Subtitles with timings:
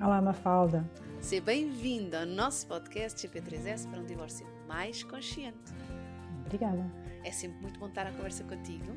[0.00, 0.88] Olá Mafalda!
[1.20, 5.72] Seja bem-vinda ao nosso podcast GP3S para um divórcio mais consciente.
[6.46, 6.84] Obrigada.
[7.24, 8.96] É sempre muito bom estar a conversa contigo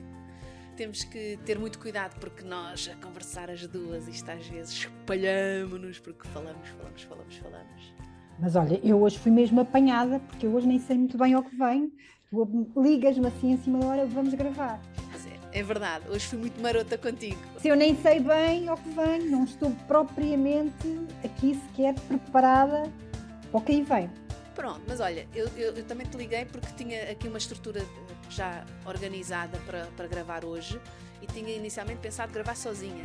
[0.81, 5.99] temos que ter muito cuidado porque nós, a conversar as duas, isto às vezes espalhamos-nos
[5.99, 7.93] porque falamos, falamos, falamos, falamos.
[8.39, 11.43] Mas olha, eu hoje fui mesmo apanhada porque eu hoje nem sei muito bem ao
[11.43, 11.91] que vem.
[12.31, 14.81] Tu ligas-me assim em cima da hora, vamos gravar.
[15.53, 17.39] É, verdade, hoje fui muito marota contigo.
[17.59, 22.89] Se eu nem sei bem ao que vem, não estou propriamente aqui sequer preparada
[23.51, 24.09] para o que aí vem.
[24.55, 27.85] Pronto, mas olha, eu, eu, eu, também te liguei porque tinha aqui uma estrutura
[28.29, 30.79] já organizada para, para gravar hoje
[31.21, 33.03] e tinha inicialmente pensado gravar sozinha.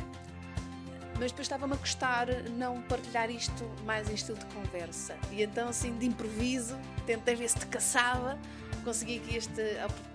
[1.19, 5.17] Mas depois estava-me a custar não partilhar isto mais em estilo de conversa.
[5.33, 6.77] E então, assim, de improviso,
[7.07, 8.39] tentei ver se te caçava,
[8.87, 9.62] consegui aqui esta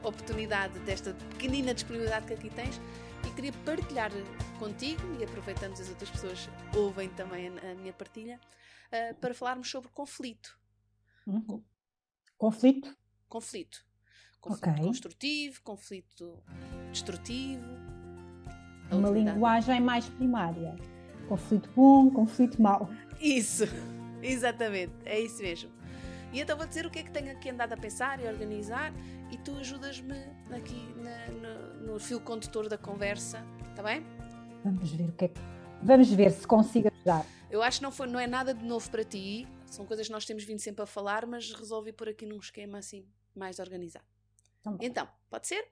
[0.02, 2.80] oportunidade, desta pequenina disponibilidade que aqui tens
[3.28, 4.10] e queria partilhar
[4.58, 8.40] contigo, e aproveitando as outras pessoas ouvem também a minha partilha,
[8.88, 10.58] uh, para falarmos sobre conflito
[11.28, 11.64] Uhum.
[12.38, 12.98] Conflito?
[13.30, 13.86] Conflito.
[14.40, 14.86] Conflito okay.
[14.86, 16.44] construtivo, conflito
[16.92, 17.64] destrutivo.
[18.92, 20.76] Uma linguagem mais primária.
[21.28, 22.90] Conflito bom, conflito mau.
[23.20, 23.66] Isso,
[24.24, 25.81] exatamente, é isso mesmo.
[26.32, 28.32] E então vou dizer o que é que tenho aqui andado a pensar e a
[28.32, 28.94] organizar
[29.30, 30.16] e tu ajudas-me
[30.56, 34.02] aqui na, no, no fio condutor da conversa, está bem?
[34.64, 35.42] Vamos ver o que é que...
[35.84, 37.26] Vamos ver se consigo ajudar.
[37.50, 40.14] Eu acho que não, foi, não é nada de novo para ti, são coisas que
[40.14, 44.06] nós temos vindo sempre a falar, mas resolvi por aqui num esquema assim mais organizado.
[44.62, 45.68] Então, então pode ser?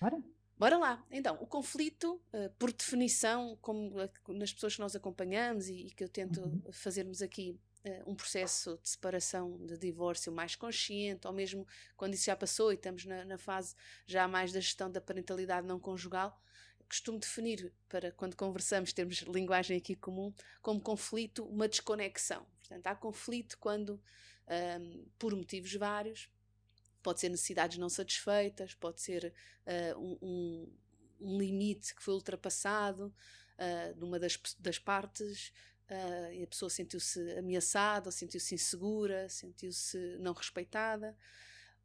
[0.00, 0.20] Bora.
[0.58, 1.04] Bora lá.
[1.10, 3.94] Então, o conflito, uh, por definição, como
[4.28, 6.62] nas pessoas que nós acompanhamos e, e que eu tento uhum.
[6.72, 11.66] fazermos aqui uh, um processo de separação, de divórcio mais consciente, ou mesmo
[11.96, 13.74] quando isso já passou e estamos na, na fase
[14.06, 16.40] já mais da gestão da parentalidade não conjugal,
[16.88, 20.32] costumo definir, para quando conversamos, termos linguagem aqui comum,
[20.62, 22.46] como conflito, uma desconexão.
[22.60, 24.00] Portanto, há conflito quando,
[24.80, 26.30] um, por motivos vários,
[27.02, 29.32] pode ser necessidades não satisfeitas, pode ser
[29.94, 30.68] uh, um,
[31.20, 33.14] um, limite que foi ultrapassado
[33.58, 35.52] uh, numa das, das partes
[35.90, 41.16] uh, e a pessoa sentiu-se ameaçada, sentiu-se insegura, sentiu-se não respeitada.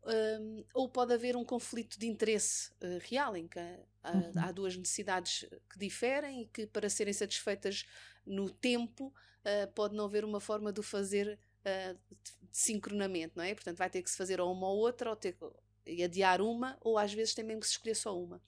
[0.03, 4.31] Um, ou pode haver um conflito de interesse uh, real, em que há, uhum.
[4.35, 7.85] há, duas necessidades que diferem e que, para serem satisfeitas
[8.25, 11.99] no tempo, uh, pode não haver uma forma de o fazer uh,
[12.51, 13.53] sincronamento, não é?
[13.53, 15.37] Portanto, vai ter que se fazer ou uma ou outra, ou ter
[15.85, 18.41] que adiar uma, ou às vezes tem mesmo que se escolher só uma.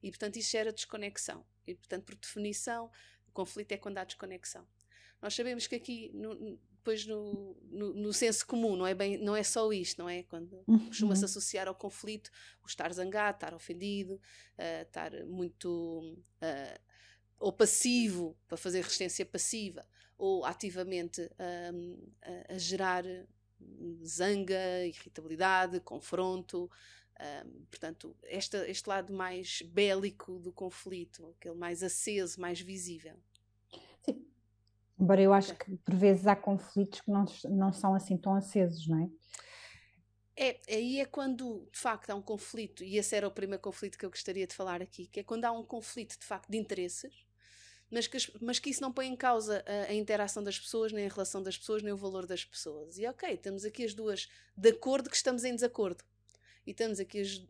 [0.00, 1.44] E, portanto, isso gera desconexão.
[1.66, 2.90] E, portanto, por definição,
[3.28, 4.66] o conflito é quando há desconexão.
[5.20, 9.36] Nós sabemos que aqui, no, depois no, no, no, senso comum, não é, bem, não
[9.36, 10.22] é só isto, não é?
[10.22, 10.86] Quando uhum.
[10.86, 12.30] costuma-se associar ao conflito
[12.62, 16.18] o estar zangado, estar ofendido, uh, estar muito.
[16.42, 16.90] Uh,
[17.38, 19.86] ou passivo, para fazer resistência passiva,
[20.18, 21.22] ou ativamente
[21.72, 23.02] um, a, a, gerar
[24.04, 26.70] zanga, irritabilidade, confronto.
[27.18, 33.18] Um, portanto, esta, este lado mais bélico do conflito, aquele mais aceso, mais visível.
[35.00, 38.86] Embora eu acho que por vezes há conflitos que não, não são assim tão acesos,
[38.86, 39.08] não é?
[40.36, 43.98] É, aí é quando de facto há um conflito, e esse era o primeiro conflito
[43.98, 46.56] que eu gostaria de falar aqui, que é quando há um conflito de facto de
[46.56, 47.26] interesses,
[47.90, 51.06] mas que, mas que isso não põe em causa a, a, interação das pessoas, nem
[51.06, 52.98] a relação das pessoas, nem o valor das pessoas.
[52.98, 56.04] E ok, estamos aqui as duas de acordo que estamos em desacordo.
[56.66, 57.42] E estamos aqui as,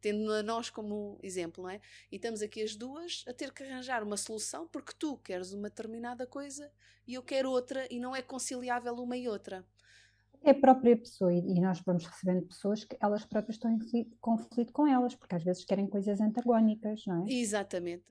[0.00, 1.80] tendo a nós como exemplo, não é?
[2.10, 5.68] E estamos aqui as duas a ter que arranjar uma solução porque tu queres uma
[5.68, 6.70] determinada coisa
[7.06, 9.64] e eu quero outra e não é conciliável uma e outra.
[10.42, 14.72] É a própria pessoa, e nós vamos recebendo pessoas que elas próprias estão em conflito
[14.72, 17.32] com elas, porque às vezes querem coisas antagónicas, não é?
[17.32, 18.04] Exatamente.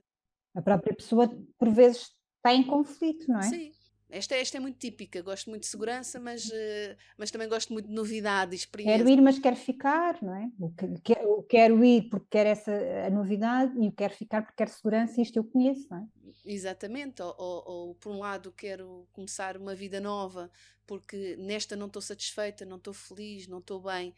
[0.54, 3.42] A própria pessoa, por vezes, está em conflito, não é?
[3.42, 3.72] Sim,
[4.08, 7.88] esta, esta é muito típica, gosto muito de segurança, mas, uh, mas também gosto muito
[7.88, 8.98] de novidade, experiência.
[8.98, 10.50] Quero ir, mas quero ficar, não é?
[10.60, 12.72] Eu quero ir porque quero essa
[13.06, 16.06] a novidade e eu quero ficar porque quero segurança e isto eu conheço, não é?
[16.44, 20.50] Exatamente, ou, ou, ou por um lado quero começar uma vida nova
[20.86, 24.14] porque nesta não estou satisfeita, não estou feliz, não estou bem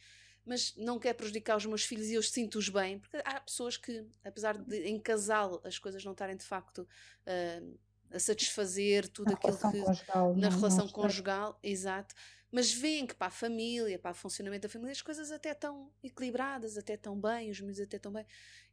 [0.49, 4.07] mas não quero prejudicar os meus filhos e eu sinto-os bem, porque há pessoas que,
[4.25, 6.79] apesar de em casal as coisas não estarem de facto
[7.27, 7.79] uh,
[8.11, 12.15] a satisfazer tudo na aquilo que conjugal, na não, relação não conjugal, exato,
[12.51, 15.93] mas veem que para a família, para o funcionamento da família, as coisas até estão
[16.03, 18.25] equilibradas, até estão bem, os miúdos até estão bem.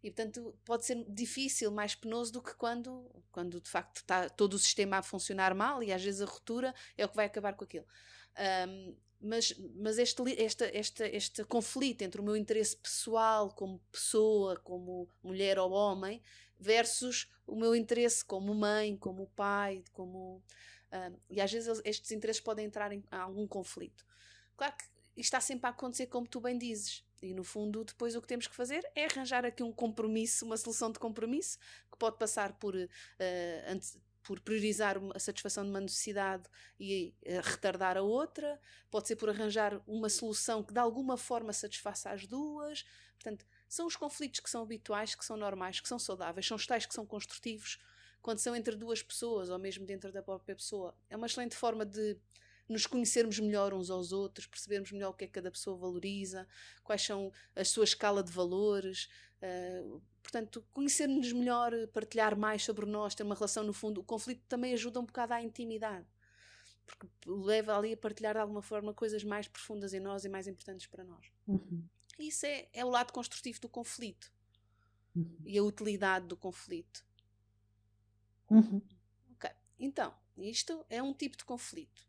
[0.01, 4.53] E portanto pode ser difícil, mais penoso do que quando, quando de facto está todo
[4.53, 7.53] o sistema a funcionar mal e às vezes a ruptura é o que vai acabar
[7.53, 7.85] com aquilo.
[8.67, 14.55] Um, mas, mas este, este, este, este conflito entre o meu interesse pessoal como pessoa,
[14.57, 16.21] como mulher ou homem,
[16.59, 20.41] versus o meu interesse como mãe, como pai, como.
[20.91, 24.05] Uh, e às vezes estes interesses podem entrar em algum conflito.
[24.55, 24.85] Claro que
[25.17, 27.03] isto está sempre a acontecer como tu bem dizes.
[27.21, 30.57] E no fundo, depois o que temos que fazer é arranjar aqui um compromisso, uma
[30.57, 31.57] solução de compromisso,
[31.91, 32.87] que pode passar por uh,
[34.25, 36.49] por priorizar a satisfação de uma necessidade
[36.79, 38.59] e uh, retardar a outra,
[38.89, 42.83] pode ser por arranjar uma solução que de alguma forma satisfaça as duas.
[43.13, 46.65] Portanto, são os conflitos que são habituais, que são normais, que são saudáveis, são os
[46.65, 47.79] tais que são construtivos,
[48.21, 50.95] quando são entre duas pessoas ou mesmo dentro da própria pessoa.
[51.09, 52.17] É uma excelente forma de
[52.67, 56.47] nos conhecermos melhor uns aos outros, percebermos melhor o que é que cada pessoa valoriza,
[56.83, 59.07] quais são a sua escala de valores,
[59.41, 64.01] uh, portanto, conhecer-nos melhor, partilhar mais sobre nós, ter uma relação no fundo.
[64.01, 66.07] O conflito também ajuda um bocado à intimidade,
[66.87, 70.47] porque leva ali a partilhar de alguma forma coisas mais profundas em nós e mais
[70.47, 71.27] importantes para nós.
[71.47, 71.83] Uhum.
[72.17, 74.33] Isso é, é o lado construtivo do conflito
[75.15, 75.37] Uhum.
[75.45, 77.05] e a utilidade do conflito.
[78.49, 78.81] Uhum.
[79.33, 82.05] Ok, então, isto é um tipo de conflito.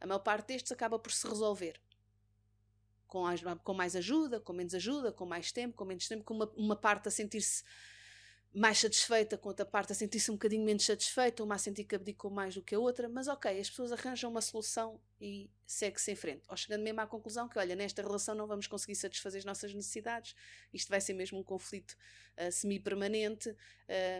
[0.00, 1.80] A maior parte destes acaba por se resolver.
[3.08, 6.34] Com mais, com mais ajuda, com menos ajuda, com mais tempo, com menos tempo, com
[6.34, 7.64] uma, uma parte a sentir-se
[8.54, 11.96] mais satisfeita, com outra parte a sentir-se um bocadinho menos satisfeita, uma a sentir que
[11.96, 16.12] abdicou mais do que a outra, mas ok, as pessoas arranjam uma solução e segue-se
[16.12, 16.42] em frente.
[16.48, 19.74] Ou chegando mesmo à conclusão que, olha, nesta relação não vamos conseguir satisfazer as nossas
[19.74, 20.36] necessidades,
[20.72, 21.96] isto vai ser mesmo um conflito
[22.38, 23.56] uh, semi-permanente, uh,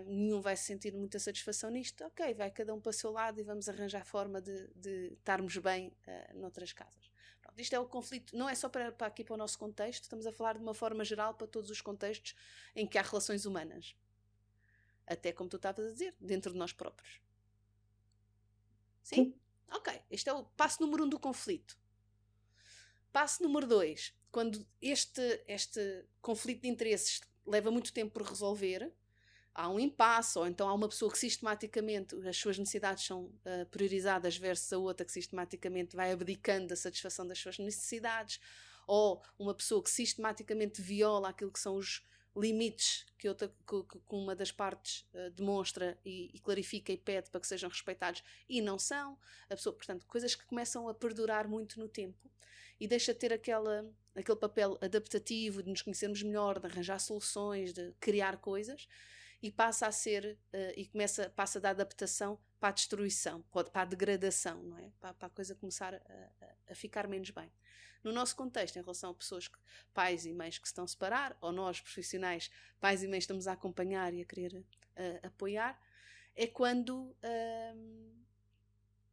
[0.05, 3.45] nenhum vai sentir muita satisfação nisto, ok, vai cada um para o seu lado e
[3.45, 7.13] vamos arranjar forma de, de estarmos bem uh, noutras casas.
[7.41, 10.03] Pronto, isto é o conflito, não é só para, para aqui para o nosso contexto,
[10.03, 12.35] estamos a falar de uma forma geral para todos os contextos
[12.75, 13.95] em que há relações humanas
[15.07, 17.21] até como tu estavas a dizer, dentro de nós próprios.
[19.03, 19.17] Sim?
[19.17, 19.41] Sim?
[19.73, 21.77] Ok, este é o passo número um do conflito.
[23.13, 28.93] Passo número dois, quando este, este conflito de interesses leva muito tempo por resolver,
[29.55, 33.67] há um impasse, ou então há uma pessoa que sistematicamente as suas necessidades são uh,
[33.71, 38.41] priorizadas versus a outra que sistematicamente vai abdicando da satisfação das suas necessidades,
[38.87, 42.05] ou uma pessoa que sistematicamente viola aquilo que são os,
[42.37, 47.31] limites que, outra, que, que uma das partes uh, demonstra e, e, clarifica e pede
[47.31, 49.19] para que sejam respeitados e não são.
[49.49, 52.31] A pessoa, portanto, coisas que começam a perdurar muito no tempo
[52.79, 57.73] e deixa de ter aquela, aquele papel adaptativo de nos conhecermos melhor, de arranjar soluções,
[57.73, 58.89] de criar coisas
[59.41, 63.85] e passa a ser uh, e começa passa da adaptação para a destruição, para a
[63.85, 64.91] degradação, não é?
[64.99, 67.53] Para, para a coisa começar a, a, ficar menos bem
[68.05, 69.59] no nosso contexto, em relação a pessoas, que,
[69.93, 73.49] pais e mães que se estão a separar, ou nós, profissionais, pais e mães, estamos
[73.49, 75.81] a acompanhar e a querer uh, apoiar,
[76.37, 78.15] é quando uh,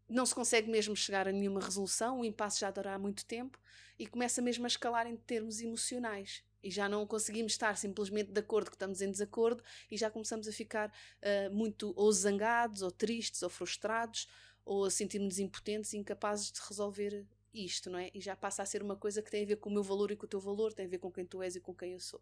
[0.09, 3.57] não se consegue mesmo chegar a nenhuma resolução, o impasse já durará muito tempo
[3.97, 6.43] e começa mesmo a escalar em termos emocionais.
[6.63, 10.47] E já não conseguimos estar simplesmente de acordo que estamos em desacordo e já começamos
[10.47, 14.27] a ficar uh, muito ou zangados, ou tristes, ou frustrados,
[14.65, 18.09] ou a sentir-nos impotentes e incapazes de resolver isto, não é?
[18.13, 20.11] E já passa a ser uma coisa que tem a ver com o meu valor
[20.11, 21.93] e com o teu valor, tem a ver com quem tu és e com quem
[21.93, 22.21] eu sou.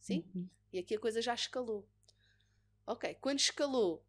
[0.00, 0.24] Sim?
[0.34, 0.48] Uhum.
[0.72, 1.86] E aqui a coisa já escalou.
[2.86, 4.04] Ok, quando escalou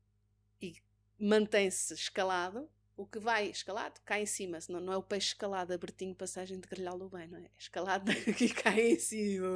[0.62, 0.76] e
[1.20, 5.74] mantém-se escalado, o que vai escalado cai em cima, não, não é o peixe escalado,
[5.74, 7.50] abertinho, passagem de grelhá-lo bem, não é?
[7.58, 9.48] Escalado e cai em cima.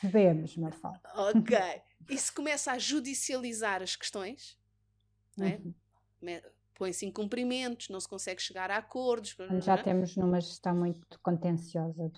[0.00, 1.00] Sabemos, Mafalda.
[1.14, 1.56] Ok.
[2.08, 4.58] E se começa a judicializar as questões,
[5.36, 5.56] não é?
[5.56, 5.74] Uhum
[6.78, 9.36] põe-se em cumprimentos, não se consegue chegar a acordos.
[9.60, 9.82] Já é?
[9.82, 12.10] temos numa gestão muito contenciosa.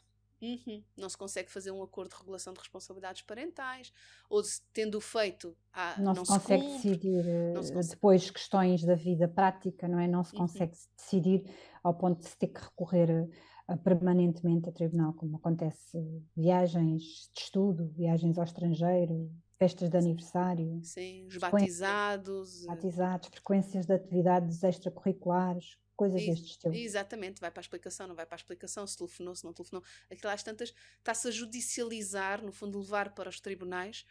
[0.43, 0.83] Uhum.
[0.97, 3.93] Não se consegue fazer um acordo de regulação de responsabilidades parentais,
[4.29, 7.88] ou se, tendo feito, ah, não, não, se consegue cumpre, decidir se eh, consegue.
[7.88, 10.09] depois questões da vida prática, não é?
[10.09, 10.40] Não se uhum.
[10.40, 10.88] consegue uhum.
[10.97, 11.45] decidir
[11.83, 13.29] ao ponto de se ter que recorrer
[13.69, 15.99] a, permanentemente a tribunal, como acontece
[16.35, 20.81] viagens de estudo, viagens ao estrangeiro, festas de aniversário.
[20.83, 22.64] Sim, os batizados.
[22.64, 26.75] Eh, batizados, frequências de atividades extracurriculares, coisas deste estilo.
[26.75, 29.85] Exatamente, vai para a explicação, não vai para a explicação, se telefonou, se não telefonou.
[30.11, 34.07] Aquilo às tantas está-se a judicializar, no fundo, levar para os tribunais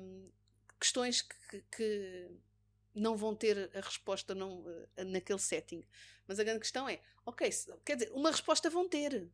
[0.00, 0.28] um,
[0.80, 2.28] questões que, que,
[2.92, 5.84] não vão ter a resposta não, uh, naquele setting.
[6.26, 7.48] Mas a grande questão é, ok,
[7.84, 9.30] quer dizer, uma resposta vão ter.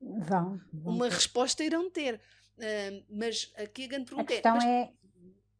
[0.00, 0.60] Vão.
[0.72, 1.14] vão uma ter.
[1.14, 2.20] resposta irão ter.
[3.08, 4.66] Mas aqui a grande pergunta a questão é, mas...
[4.66, 5.06] é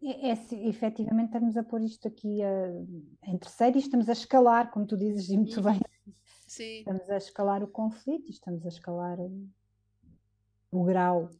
[0.03, 4.71] É, é, efetivamente estamos a pôr isto aqui a, em terceiro e estamos a escalar,
[4.71, 5.81] como tu dizes muito bem.
[6.47, 6.79] Sim.
[6.79, 9.19] Estamos a escalar o conflito, estamos a escalar
[10.71, 11.31] o grau.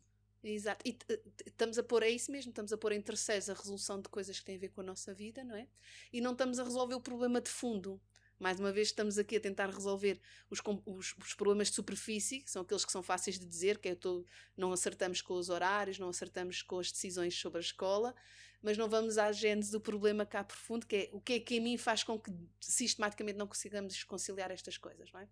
[0.43, 0.97] Exato, e
[1.45, 4.39] estamos a pôr, é isso mesmo, estamos a pôr em terceiros a resolução de coisas
[4.39, 5.67] que têm a ver com a nossa vida, não é?
[6.13, 8.01] E não estamos a resolver o problema de fundo.
[8.39, 12.51] Mais uma vez, estamos aqui a tentar resolver os, os, os, problemas de superfície, que
[12.51, 14.27] são aqueles que são fáceis de dizer, que é tô,
[14.57, 18.15] não acertamos com os horários, não acertamos com as decisões sobre a escola,
[18.63, 21.59] mas não vamos à gênese do problema cá profundo, que é o que é que
[21.59, 25.29] a mim faz com que sistematicamente não consigamos conciliar estas coisas, não é?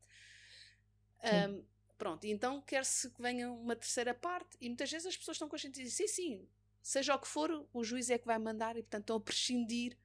[1.49, 1.65] Um,
[1.99, 5.81] pronto, então quer-se que venha uma terceira parte, e muitas vezes as pessoas estão conscientes
[5.81, 6.49] e dizem, sim, sim,
[6.83, 9.97] seja o que for, o juiz é que vai mandar, e portanto estão a prescindir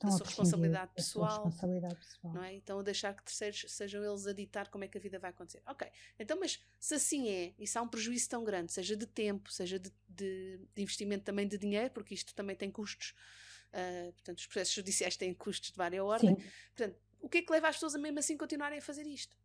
[0.00, 2.34] da sua responsabilidade pessoal, responsabilidade pessoal.
[2.34, 2.54] Não é?
[2.54, 5.30] Então, a deixar que terceiros sejam eles a ditar como é que a vida vai
[5.30, 5.62] acontecer.
[5.66, 5.86] Ok,
[6.18, 9.52] então, mas se assim é, e se há um prejuízo tão grande, seja de tempo,
[9.52, 13.14] seja de, de, de investimento também de dinheiro, porque isto também tem custos,
[13.72, 16.36] uh, portanto, os processos judiciais têm custos de várias ordem.
[16.36, 16.50] Sim.
[16.74, 19.36] Portanto, o que é que leva as pessoas a mesmo assim continuarem a fazer isto?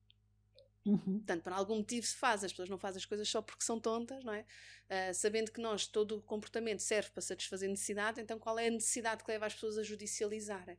[0.89, 1.17] Uhum.
[1.19, 3.79] Portanto, por algum motivo se faz, as pessoas não fazem as coisas só porque são
[3.79, 4.41] tontas, não é?
[4.41, 8.71] Uh, sabendo que nós, todo o comportamento serve para satisfazer necessidade, então qual é a
[8.71, 10.77] necessidade que leva as pessoas a judicializarem?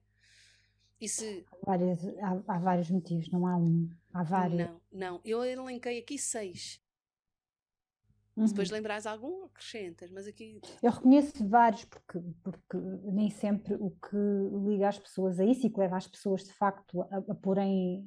[1.00, 1.46] E se...
[1.50, 4.58] há, várias, há, há, vários motivos, não há um, há vários.
[4.58, 6.80] Não, não, eu elenquei aqui seis.
[8.36, 8.46] Uhum.
[8.46, 10.60] Se depois lembrares algum, acrescentas, mas aqui...
[10.82, 14.16] Eu reconheço vários, porque, porque nem sempre o que
[14.68, 18.06] liga as pessoas a isso e que leva as pessoas, de facto, a, a porem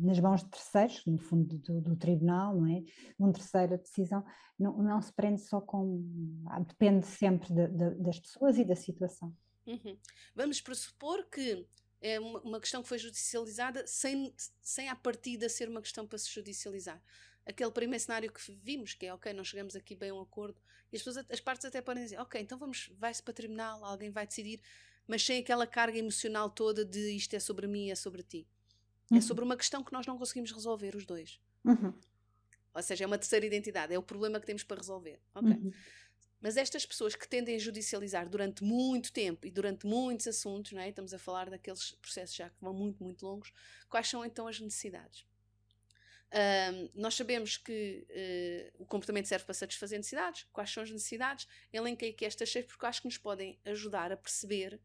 [0.00, 2.82] nas mãos de terceiros, no fundo do, do, tribunal, não é?
[3.18, 4.24] Um terceiro a decisão,
[4.58, 6.04] não, não se prende só com.
[6.46, 9.34] Ah, depende sempre de, de, das pessoas e da situação.
[9.66, 9.96] Uhum.
[10.34, 11.66] Vamos pressupor que
[12.00, 16.30] é uma, questão que foi judicializada sem, sem à partida ser uma questão para se
[16.30, 17.00] judicializar.
[17.44, 20.60] Aquele primeiro cenário que vimos, que é ok, não chegamos aqui bem a um acordo,
[20.92, 24.10] e as, pessoas, as partes até podem dizer, ok, então vamos, vai-se para tribunal, alguém
[24.10, 24.60] vai decidir,
[25.06, 28.46] mas sem aquela carga emocional toda de isto é sobre mim, é sobre ti.
[29.10, 29.18] É uhum.
[29.18, 31.40] É sobre uma questão que nós não conseguimos resolver, os dois.
[31.64, 31.92] Uhum.
[32.72, 35.20] Ou seja, é uma terceira identidade, é o problema que temos para resolver.
[35.34, 35.50] Ok.
[35.50, 35.72] Uhum.
[36.40, 40.80] Mas estas pessoas que tendem a judicializar durante muito tempo e durante muitos assuntos, não
[40.80, 40.88] é?
[40.88, 43.52] estamos a falar daqueles processos já que vão muito, muito longos,
[43.90, 45.26] quais são então as necessidades?
[46.32, 50.46] Um, nós sabemos que uh, o comportamento serve para satisfazer necessidades.
[50.52, 51.46] Quais são as necessidades?
[51.72, 54.80] Elenquei aqui estas seis porque acho que nos podem ajudar a perceber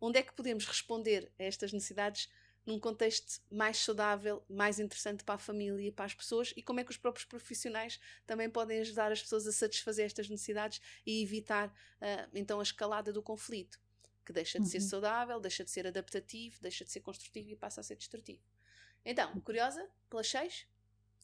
[0.00, 2.28] onde é que podemos responder a estas necessidades
[2.66, 6.80] num contexto mais saudável, mais interessante para a família e para as pessoas e como
[6.80, 11.22] é que os próprios profissionais também podem ajudar as pessoas a satisfazer estas necessidades e
[11.22, 13.80] evitar uh, então a escalada do conflito,
[14.24, 14.70] que deixa de uhum.
[14.70, 18.42] ser saudável, deixa de ser adaptativo, deixa de ser construtivo e passa a ser destrutivo.
[19.04, 20.66] Então, curiosa pelas seis?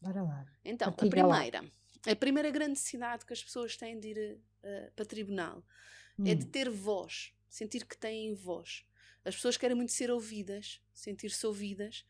[0.00, 0.46] Bora lá.
[0.64, 1.42] Então, a primeira, lá.
[2.06, 5.62] a primeira grande necessidade que as pessoas têm de ir uh, para tribunal
[6.18, 6.26] hum.
[6.26, 6.50] é de hum.
[6.50, 8.86] ter voz, sentir que têm voz.
[9.26, 12.04] As pessoas querem muito ser ouvidas, sentir-se ouvidas.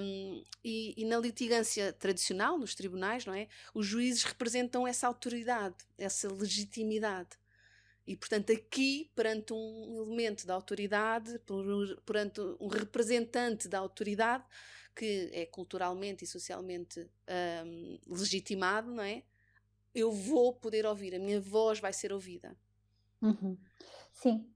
[0.00, 3.46] Um, e, e, na litigância tradicional, nos tribunais, não é?
[3.74, 7.36] Os juízes representam essa autoridade, essa legitimidade.
[8.06, 11.38] E, portanto, aqui, perante um elemento da autoridade,
[12.06, 14.44] perante um representante da autoridade,
[14.96, 17.06] que é culturalmente e socialmente
[17.66, 19.22] um, legitimado, não é?
[19.94, 22.56] Eu vou poder ouvir, a minha voz vai ser ouvida.
[23.20, 23.56] Uhum.
[24.12, 24.53] Sim,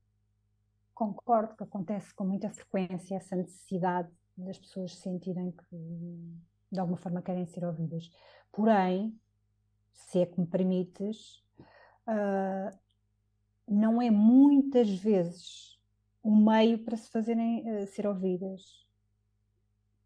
[0.98, 5.76] concordo que acontece com muita frequência essa necessidade das pessoas sentirem que
[6.72, 8.10] de alguma forma querem ser ouvidas.
[8.50, 9.16] Porém,
[9.92, 11.44] se é que me permites,
[12.08, 12.76] uh,
[13.68, 15.80] não é muitas vezes
[16.20, 18.84] o meio para se fazerem uh, ser ouvidas.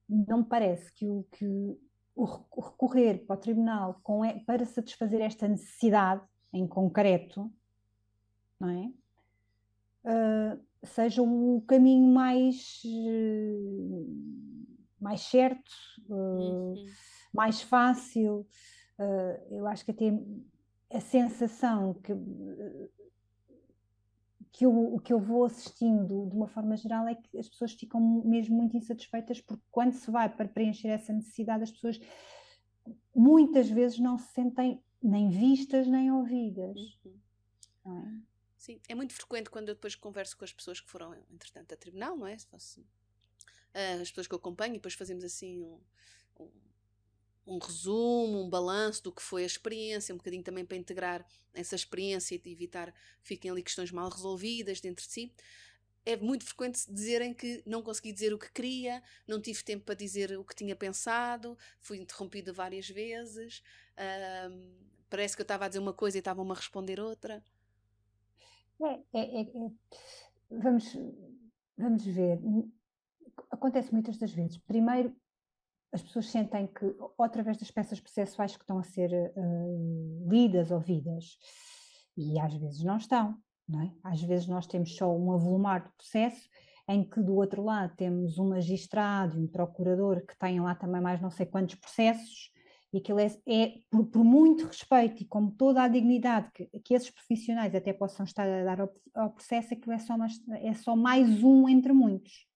[0.06, 1.80] Não me parece que o, que
[2.14, 6.22] o recorrer para o tribunal com, para satisfazer esta necessidade
[6.52, 7.50] em concreto,
[8.60, 8.92] não é?
[10.04, 12.82] Uh, seja o caminho mais,
[15.00, 15.70] mais certo,
[16.08, 16.74] uhum.
[17.32, 18.46] mais fácil.
[18.98, 20.12] Uh, eu acho que até
[20.92, 22.12] a sensação que,
[24.52, 28.00] que, eu, que eu vou assistindo de uma forma geral é que as pessoas ficam
[28.24, 32.00] mesmo muito insatisfeitas porque quando se vai para preencher essa necessidade, as pessoas
[33.14, 36.76] muitas vezes não se sentem nem vistas nem ouvidas.
[37.84, 38.22] Uhum.
[38.26, 38.31] É?
[38.62, 41.76] Sim, é muito frequente quando eu depois converso com as pessoas que foram, entretanto, a
[41.76, 42.36] tribunal, não é?
[42.36, 45.80] Uh, as pessoas que eu acompanho, e depois fazemos assim um,
[46.38, 46.50] um,
[47.44, 51.74] um, resumo, um balanço do que foi a experiência, um bocadinho também para integrar essa
[51.74, 55.32] experiência e evitar que fiquem ali questões mal resolvidas dentro de si.
[56.06, 59.96] É muito frequente dizerem que não consegui dizer o que queria, não tive tempo para
[59.96, 63.60] dizer o que tinha pensado, fui interrompida várias vezes,
[63.98, 64.72] uh,
[65.10, 67.42] parece que eu estava a dizer uma coisa e estavam-me a responder outra.
[68.80, 69.70] É, é, é, é,
[70.50, 70.96] vamos,
[71.76, 72.40] vamos ver.
[73.50, 74.58] Acontece muitas das vezes.
[74.58, 75.14] Primeiro,
[75.92, 80.70] as pessoas sentem que, ou através das peças processuais que estão a ser uh, lidas,
[80.70, 81.36] ouvidas,
[82.16, 83.36] e às vezes não estão,
[83.68, 83.92] não é?
[84.02, 86.48] Às vezes nós temos só um avolumar de processo
[86.88, 91.00] em que do outro lado temos um magistrado e um procurador que têm lá também
[91.00, 92.51] mais não sei quantos processos,
[92.92, 96.94] e aquilo é, é por, por, muito respeito e como toda a dignidade que, que
[96.94, 100.74] esses profissionais até possam estar a dar ao, ao processo, aquilo é só, mais, é
[100.74, 102.46] só mais um entre muitos.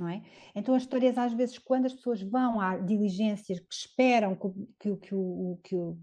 [0.00, 0.22] É?
[0.54, 4.48] Então as histórias às vezes quando as pessoas vão a diligências que esperam que,
[4.80, 5.98] que, que, o, que, o,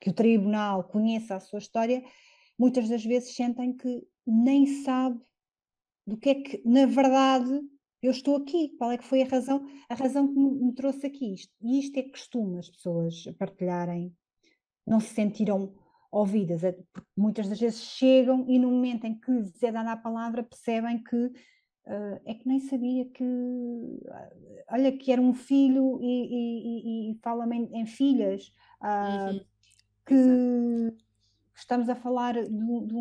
[0.00, 2.02] que o tribunal conheça a sua história,
[2.58, 5.20] muitas das vezes sentem que nem sabe
[6.06, 7.60] do que é que, na verdade,
[8.04, 11.06] eu estou aqui, qual é que foi a razão, a razão que me, me trouxe
[11.06, 11.32] aqui.
[11.32, 14.14] Isto, e isto é costume as pessoas partilharem,
[14.86, 15.72] não se sentiram
[16.12, 16.78] ouvidas, é,
[17.16, 21.02] muitas das vezes chegam e no momento em que lhes é dada a palavra percebem
[21.02, 23.24] que uh, é que nem sabia que,
[24.70, 29.40] olha, que era um filho e, e, e, e fala-me em, em filhas, uh, uhum.
[30.06, 30.14] que...
[30.14, 31.03] Exato
[31.54, 32.94] estamos a falar de, de, um, de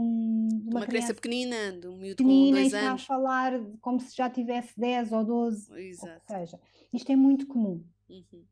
[0.70, 3.02] uma, uma, criança, pequenina, de um miúdo com dois anos.
[3.02, 5.80] está a falar como se já tivesse 10 ou 12.
[5.80, 6.22] Exato.
[6.30, 6.60] Ou seja,
[6.94, 7.84] isto é muito comum.
[8.10, 8.44] Uhum.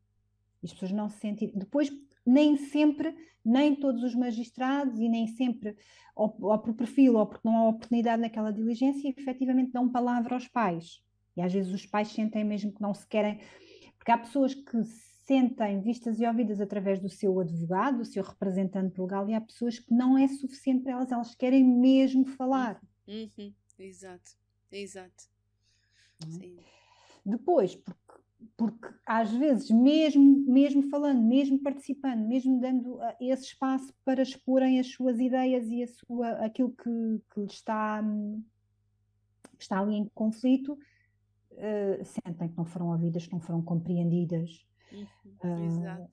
[0.62, 1.52] As pessoas não se sentem.
[1.54, 1.90] Depois,
[2.26, 5.76] nem sempre, nem todos os magistrados e nem sempre,
[6.14, 10.48] ou, ou por perfil, ou porque não há oportunidade naquela diligência, efetivamente dão palavra aos
[10.48, 11.02] pais.
[11.36, 13.40] E às vezes os pais sentem mesmo que não se querem.
[13.96, 14.82] Porque há pessoas que
[15.24, 19.78] sentem vistas e ouvidas através do seu advogado, do seu representante legal, e há pessoas
[19.78, 22.80] que não é suficiente para elas, elas querem mesmo falar.
[23.06, 23.30] Uhum.
[23.38, 23.52] uhum.
[23.78, 24.32] Exato,
[24.70, 25.24] exato.
[26.24, 26.56] Uhum.
[27.24, 28.14] Depois, porque,
[28.56, 34.78] porque às vezes, mesmo, mesmo falando, mesmo participando, mesmo dando uh, esse espaço para exporem
[34.78, 38.02] as suas ideias e a sua, aquilo que, que está,
[39.56, 40.74] que está ali em conflito,
[41.52, 45.06] uh, sentem que não foram ouvidas, que não foram compreendidas, Uhum,
[45.44, 46.10] uh,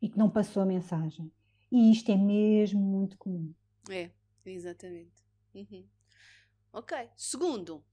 [0.00, 1.30] e que não passou a mensagem.
[1.70, 3.52] E isto é mesmo muito comum.
[3.90, 4.10] É,
[4.44, 5.24] exatamente.
[5.54, 5.84] Uhum.
[6.72, 6.96] Ok.
[7.16, 7.84] Segundo,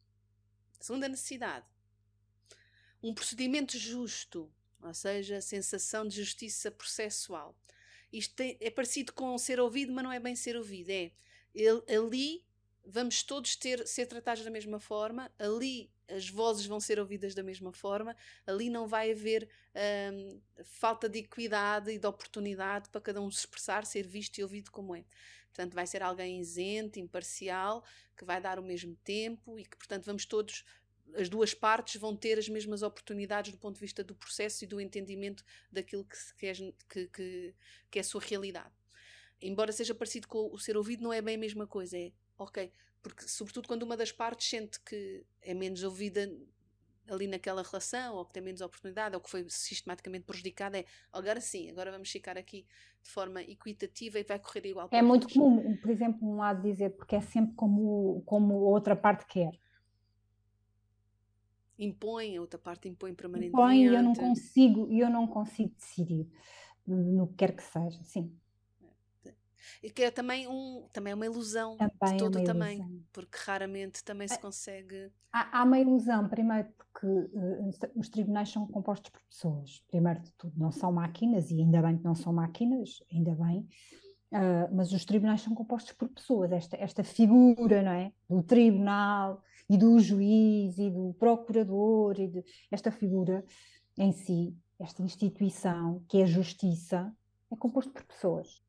[0.80, 1.66] segunda necessidade.
[3.04, 7.56] Um procedimento justo, ou seja, a sensação de justiça processual.
[8.12, 10.90] Isto é, é parecido com ser ouvido, mas não é bem ser ouvido.
[10.90, 11.12] É
[11.54, 12.46] ele, ali
[12.86, 17.44] vamos todos ter, ser tratados da mesma forma, ali as vozes vão ser ouvidas da
[17.44, 19.50] mesma forma, ali não vai haver
[20.14, 24.44] hum, falta de equidade e de oportunidade para cada um se expressar, ser visto e
[24.44, 25.04] ouvido como é.
[25.48, 27.84] Portanto, vai ser alguém isento, imparcial,
[28.18, 30.64] que vai dar o mesmo tempo e que, portanto, vamos todos,
[31.16, 34.68] as duas partes vão ter as mesmas oportunidades do ponto de vista do processo e
[34.68, 37.56] do entendimento daquilo que, que, é, que, que,
[37.90, 38.72] que é a sua realidade.
[39.42, 41.98] Embora seja parecido com o ser ouvido, não é bem a mesma coisa.
[41.98, 46.32] É, ok, porque, sobretudo, quando uma das partes sente que é menos ouvida
[47.10, 51.42] ali naquela relação, ou que tem menos oportunidade, ou que foi sistematicamente prejudicada, é agora
[51.42, 52.66] sim, agora vamos ficar aqui
[53.04, 54.88] de forma equitativa e vai correr igual.
[54.92, 58.96] É muito comum, por exemplo, um lado dizer, porque é sempre como, como a outra
[58.96, 59.52] parte quer.
[61.78, 63.58] Impõe, a outra parte impõe permanentemente.
[63.58, 66.30] Impõe e eu não consigo, eu não consigo decidir
[66.86, 68.32] no que quer que seja, sim
[69.82, 72.80] e que é também, um, também é uma ilusão também de todo é o tamanho,
[72.80, 73.04] ilusão.
[73.12, 75.12] porque raramente também se consegue.
[75.32, 80.32] Há, há uma ilusão, primeiro porque uh, os tribunais são compostos por pessoas, primeiro de
[80.34, 83.68] tudo, não são máquinas, e ainda bem que não são máquinas, ainda bem,
[84.32, 88.12] uh, mas os tribunais são compostos por pessoas, esta, esta figura, não é?
[88.30, 93.44] Do tribunal e do juiz e do procurador, e de, esta figura
[93.98, 97.14] em si, esta instituição que é a justiça,
[97.52, 98.62] é composto por pessoas.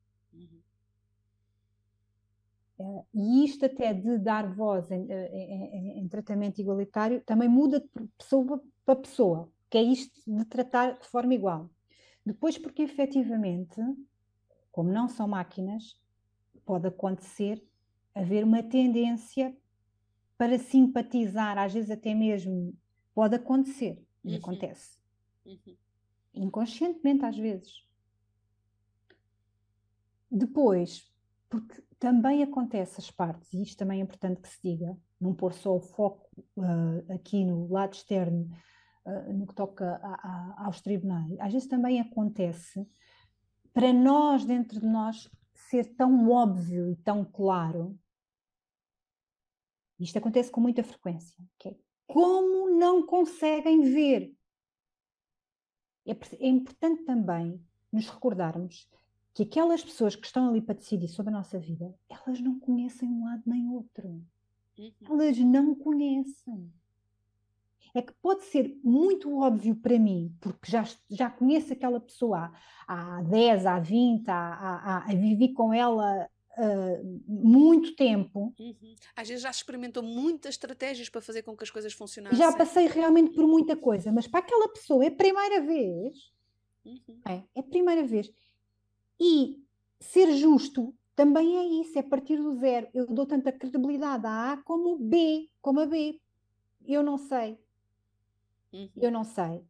[2.79, 7.47] Eh, e isto até de dar voz em, eh, em, em, em, tratamento igualitário também
[7.47, 11.69] muda de pessoa para pessoa, que é isto de tratar de forma igual.
[12.25, 13.79] Depois, porque efetivamente,
[14.71, 15.99] como não são máquinas,
[16.65, 17.63] pode acontecer
[18.15, 19.55] haver uma tendência
[20.37, 22.75] para simpatizar, às vezes até mesmo
[23.13, 24.37] pode acontecer, e uhum.
[24.37, 24.97] acontece.
[25.45, 25.75] Uhum.
[26.33, 27.87] Inconscientemente, às vezes.
[30.31, 31.12] Depois,
[31.53, 35.53] porque também acontece as partes, e isto também é importante que se diga, não pôr
[35.53, 38.49] só o foco uh, aqui no lado externo,
[39.05, 42.83] uh, no que toca a, a, aos tribunais, às vezes também acontece
[43.71, 47.95] para nós, dentro de nós, ser tão óbvio e tão claro.
[49.99, 51.35] Isto acontece com muita frequência.
[51.59, 51.79] Okay?
[52.07, 54.35] Como não conseguem ver?
[56.03, 58.89] É, é importante também nos recordarmos
[59.33, 63.09] que aquelas pessoas que estão ali para decidir sobre a nossa vida, elas não conhecem
[63.09, 64.23] um lado nem outro.
[64.77, 64.91] Uhum.
[65.09, 66.71] Elas não conhecem.
[67.95, 72.51] É que pode ser muito óbvio para mim, porque já, já conheço aquela pessoa
[72.87, 78.53] há, há 10, há 20, há, há, há, vivi com ela uh, muito tempo.
[78.59, 78.95] Uhum.
[79.15, 82.37] Às vezes já experimentou muitas estratégias para fazer com que as coisas funcionassem.
[82.37, 86.33] Já passei realmente por muita coisa, mas para aquela pessoa é a primeira vez.
[86.85, 87.21] Uhum.
[87.27, 88.31] É, é a primeira vez.
[89.19, 89.61] E
[89.99, 92.87] ser justo também é isso, é partir do zero.
[92.93, 96.19] Eu dou tanta credibilidade a A como B, como a B.
[96.85, 97.59] Eu não sei.
[98.71, 98.89] Uhum.
[98.95, 99.63] Eu não sei.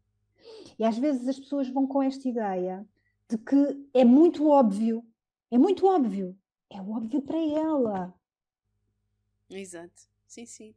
[0.79, 2.87] E às vezes as pessoas vão com esta ideia
[3.29, 5.05] de que é muito óbvio.
[5.51, 6.37] É muito óbvio.
[6.69, 8.13] É óbvio para ela.
[9.49, 10.09] Exato.
[10.27, 10.75] Sim, sim.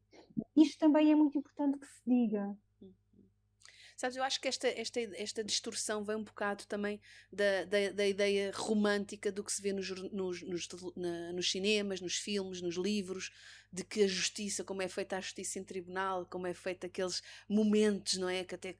[0.55, 2.57] Isto também é muito importante que se diga.
[3.97, 7.01] Sabes, eu acho que esta, esta, esta distorção vem um bocado também
[7.33, 12.03] da, da, da ideia romântica do que se vê nos, nos, nos, na, nos cinemas,
[12.03, 13.33] nos filmes, nos livros,
[13.73, 17.23] de que a justiça, como é feita a justiça em tribunal, como é feita aqueles
[17.49, 18.45] momentos, não é?
[18.45, 18.75] Que até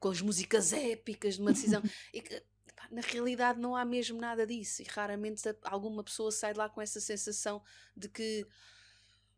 [0.00, 1.82] com as músicas épicas de uma decisão.
[2.12, 2.42] e que,
[2.90, 6.80] na realidade não há mesmo nada disso e raramente alguma pessoa sai de lá com
[6.80, 7.62] essa sensação
[7.96, 8.46] de que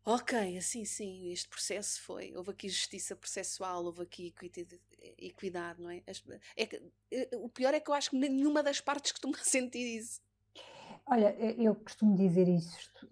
[0.05, 4.33] ok, assim sim, este processo foi, houve aqui justiça processual, houve aqui
[5.17, 6.03] equidade, não é?
[6.55, 9.97] é que, eh, o pior é que eu acho que nenhuma das partes costuma sentir
[9.97, 10.21] isso.
[11.07, 13.07] Olha, eu costumo dizer isto,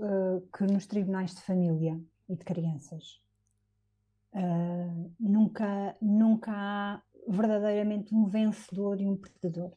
[0.57, 3.21] que nos tribunais de família e de crianças
[5.19, 9.71] nunca, nunca há verdadeiramente um vencedor e um perdedor.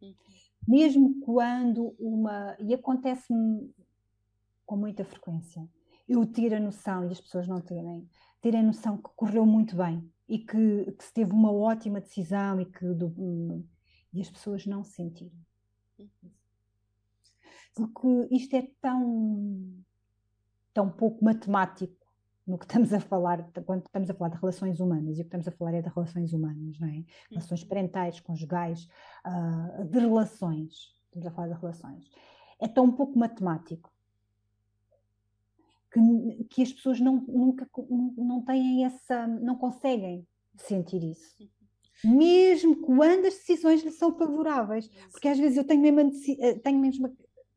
[0.00, 0.14] Uhum.
[0.66, 2.56] Mesmo quando uma.
[2.58, 3.72] E acontece-me
[4.70, 5.68] com muita frequência.
[6.08, 8.08] Eu ter a noção, e as pessoas não terem,
[8.40, 12.60] ter a noção que correu muito bem e que, que se teve uma ótima decisão
[12.60, 13.64] e que do,
[14.12, 15.44] e as pessoas não sentirem.
[17.74, 19.74] Porque isto é tão,
[20.72, 22.06] tão pouco matemático
[22.46, 25.28] no que estamos a falar, quando estamos a falar de relações humanas, e o que
[25.28, 27.04] estamos a falar é de relações humanas, não é?
[27.28, 27.68] Relações uhum.
[27.68, 28.88] parentais, conjugais,
[29.26, 32.08] uh, de relações, estamos a falar de relações.
[32.60, 33.90] É tão pouco matemático
[35.92, 37.68] que, que as pessoas não, nunca
[38.16, 40.26] não têm essa, não conseguem
[40.56, 41.36] sentir isso.
[42.02, 46.78] Mesmo quando as decisões lhe são favoráveis, porque às vezes eu tenho mesmo, eh, tenho
[46.78, 47.14] mesmo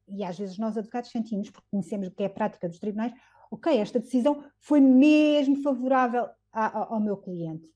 [0.07, 3.13] e às vezes nós advogados sentimos, porque conhecemos o que é a prática dos tribunais,
[3.49, 7.71] ok, esta decisão foi mesmo favorável a, ao meu cliente.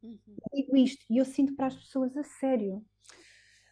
[0.00, 0.16] Uhum.
[0.54, 2.84] digo isto e eu sinto para as pessoas a sério.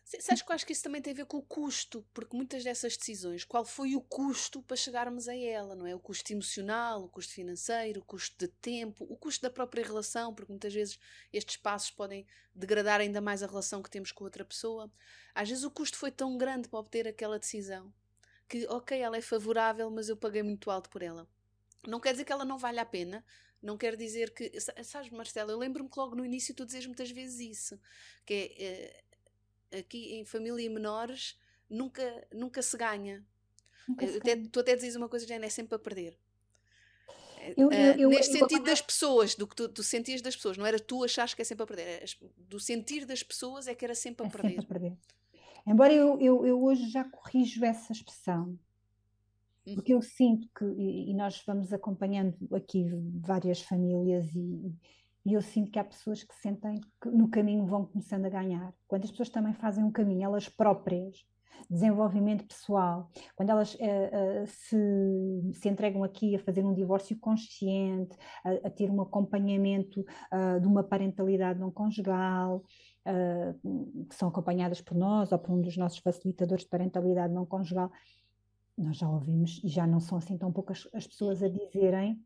[0.08, 2.62] Sabes que eu acho que isso também tem a ver com o custo, porque muitas
[2.62, 5.96] dessas decisões, qual foi o custo para chegarmos a ela, não é?
[5.96, 10.32] O custo emocional, o custo financeiro, o custo de tempo, o custo da própria relação,
[10.32, 11.00] porque muitas vezes
[11.32, 14.88] estes passos podem degradar ainda mais a relação que temos com outra pessoa.
[15.34, 17.92] Às vezes o custo foi tão grande para obter aquela decisão
[18.48, 21.28] que, ok, ela é favorável, mas eu paguei muito alto por ela.
[21.84, 23.24] Não quer dizer que ela não vale a pena,
[23.60, 24.52] não quer dizer que.
[24.84, 27.80] Sabes, Marcela, eu lembro-me que logo no início tu dizes muitas vezes isso,
[28.24, 29.02] que é.
[29.72, 33.24] Aqui em família menores nunca, nunca se ganha.
[33.88, 36.18] Nunca se até, tu até dizes uma coisa, Jane, é sempre a perder.
[37.56, 40.66] Eu, eu, eu, neste sentido das pessoas, do que tu, tu, sentias das pessoas, não
[40.66, 42.04] era tu achares que é sempre a perder,
[42.36, 44.48] do sentir das pessoas é que era sempre a, é perder.
[44.48, 44.96] Sempre a perder.
[45.64, 48.58] Embora eu, eu, eu hoje já corrijo essa expressão,
[49.74, 52.88] porque eu sinto que, e nós vamos acompanhando aqui
[53.20, 54.72] várias famílias e,
[55.26, 58.72] e eu sinto que há pessoas que sentem que no caminho vão começando a ganhar.
[58.86, 61.26] Quando as pessoas também fazem um caminho, elas próprias,
[61.68, 64.76] desenvolvimento pessoal, quando elas uh, uh, se,
[65.54, 70.68] se entregam aqui a fazer um divórcio consciente, a, a ter um acompanhamento uh, de
[70.68, 72.62] uma parentalidade não conjugal,
[74.08, 77.88] que são acompanhadas por nós ou por um dos nossos facilitadores de parentalidade não conjugal,
[78.76, 82.20] nós já ouvimos e já não são assim tão poucas as pessoas a dizerem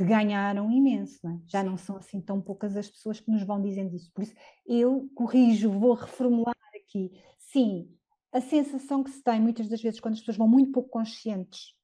[0.00, 1.40] que ganharam imenso, não é?
[1.46, 4.10] já não são assim tão poucas as pessoas que nos vão dizendo isso.
[4.12, 4.34] Por isso,
[4.66, 7.12] eu corrijo, vou reformular aqui.
[7.38, 7.94] Sim,
[8.32, 11.76] a sensação que se tem muitas das vezes quando as pessoas vão muito pouco conscientes,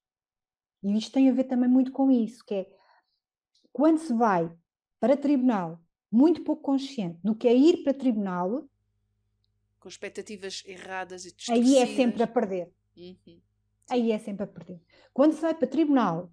[0.83, 2.71] e isto tem a ver também muito com isso, que é
[3.71, 4.51] quando se vai
[4.99, 5.79] para tribunal
[6.11, 8.67] muito pouco consciente do que é ir para tribunal,
[9.79, 11.35] com expectativas erradas e.
[11.51, 12.73] Aí é sempre a perder.
[12.97, 13.43] Uhum.
[13.91, 14.81] Aí é sempre a perder.
[15.13, 16.33] Quando se vai para tribunal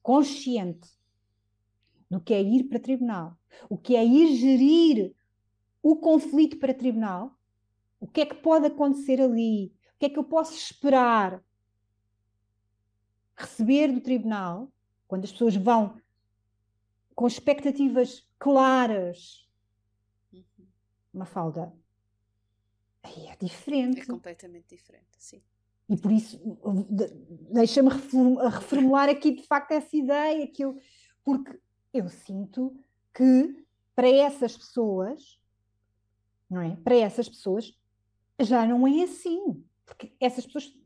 [0.00, 0.88] consciente
[2.14, 3.36] do que é ir para tribunal,
[3.68, 5.12] o que é ir gerir
[5.82, 7.36] o conflito para tribunal,
[7.98, 11.42] o que é que pode acontecer ali, o que é que eu posso esperar
[13.36, 14.72] receber do tribunal,
[15.08, 16.00] quando as pessoas vão
[17.16, 19.48] com expectativas claras,
[21.12, 21.72] uma falda.
[23.02, 24.02] aí é diferente.
[24.02, 25.42] É completamente diferente, sim.
[25.88, 26.40] E por isso,
[27.50, 30.78] deixa-me reformular aqui de facto essa ideia, que eu,
[31.24, 31.58] porque
[31.94, 32.76] eu sinto
[33.14, 35.40] que para essas pessoas,
[36.50, 36.76] não é?
[36.76, 37.72] Para essas pessoas
[38.40, 40.76] já não é assim, porque essas pessoas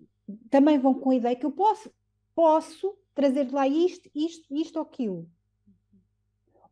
[0.50, 1.90] também vão com a ideia que eu posso,
[2.34, 5.30] posso trazer lá isto, isto, isto ou aquilo.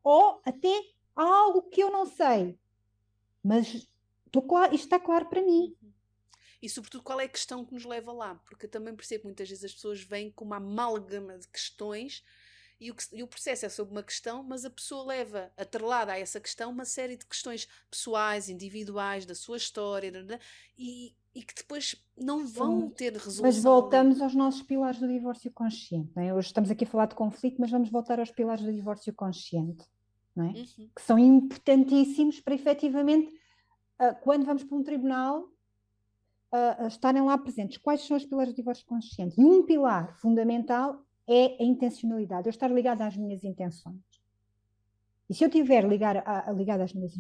[0.05, 0.83] Ou até
[1.17, 2.59] algo que eu não sei,
[3.43, 3.89] mas
[4.47, 5.75] claro, isto está claro para mim.
[5.83, 5.87] Uhum
[6.67, 8.35] e, sobretudo, qual é a questão que nos leva lá.
[8.47, 12.25] Porque eu também percebo muitas vezes as pessoas vêm com uma amálgama de questões
[12.79, 16.13] e o, que, e o processo é sobre uma questão, mas a pessoa leva atrelada
[16.13, 20.13] a essa questão uma série de questões pessoais, individuais, da sua história,
[20.79, 23.43] e, e que depois não vão ter resolução.
[23.43, 24.25] Mas voltamos ali.
[24.25, 26.13] aos nossos pilares do divórcio consciente.
[26.17, 26.35] É?
[26.35, 29.85] Hoje estamos aqui a falar de conflito, mas vamos voltar aos pilares do divórcio consciente,
[30.37, 30.41] é?
[30.41, 30.91] Uhum.
[30.95, 33.33] que são importantíssimos para efetivamente,
[33.99, 35.49] ah, quando vamos para um tribunal,
[36.53, 37.79] uh, estarem lá presentes.
[37.79, 39.41] Quais são os pilares do divórcio consciente?
[39.41, 44.01] E um pilar fundamental é a intencionalidade, eu estar ligado às minhas intenções.
[45.29, 47.13] E se eu tiver ligado às minhas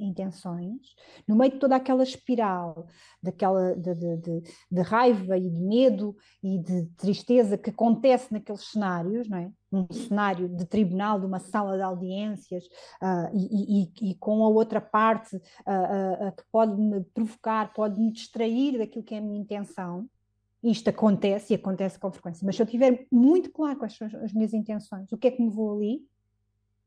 [0.00, 0.94] intenções,
[1.28, 2.86] no meio de toda aquela espiral
[3.22, 8.64] daquela, de, de, de, de, raiva e de medo e de tristeza que acontece naqueles
[8.64, 9.52] cenários, não é?
[9.72, 12.64] um cenário de tribunal, de uma sala de audiências,
[13.02, 18.00] uh, e, e, e, com a outra parte uh, uh, que pode me provocar, pode
[18.00, 20.08] me distrair daquilo que é a minha intenção,
[20.70, 24.32] isto acontece e acontece com frequência, mas se eu tiver muito claro quais são as
[24.32, 26.04] minhas intenções, o que é que me vou ali,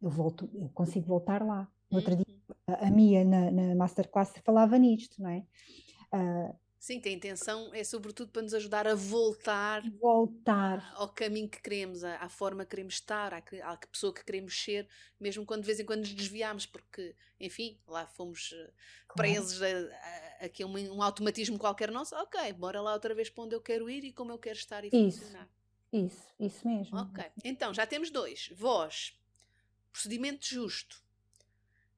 [0.02, 1.68] eu volto, eu consigo voltar lá.
[1.92, 2.76] No outro dia, uhum.
[2.76, 5.44] a, a Mia na, na Masterclass falava nisto, não é?
[6.14, 10.94] Uh, Sim, que a intenção é sobretudo para nos ajudar a voltar, voltar.
[10.96, 14.58] ao caminho que queremos, à, à forma que queremos estar, à, à, pessoa que queremos
[14.58, 14.88] ser,
[15.20, 18.72] mesmo quando de vez em quando nos desviamos, porque, enfim, lá fomos eh,
[19.10, 19.30] claro.
[19.30, 22.16] presos a, a, a, a um, um, automatismo qualquer nosso.
[22.16, 24.86] Ok, bora lá outra vez para onde eu quero ir e como eu quero estar
[24.86, 25.50] e isso, funcionar.
[25.92, 26.98] Isso, isso mesmo.
[26.98, 29.20] Ok, então já temos dois: voz,
[29.92, 31.04] procedimento justo,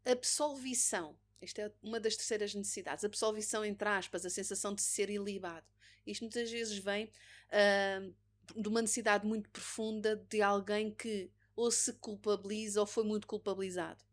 [0.04, 3.04] absolvição esta é uma das terceiras necessidades.
[3.04, 5.66] Absolvição, entre aspas, a sensação de ser ilibado.
[6.06, 8.14] Isto muitas vezes vem uh,
[8.62, 14.04] de uma necessidade muito profunda de alguém que ou se culpabiliza ou foi muito culpabilizado.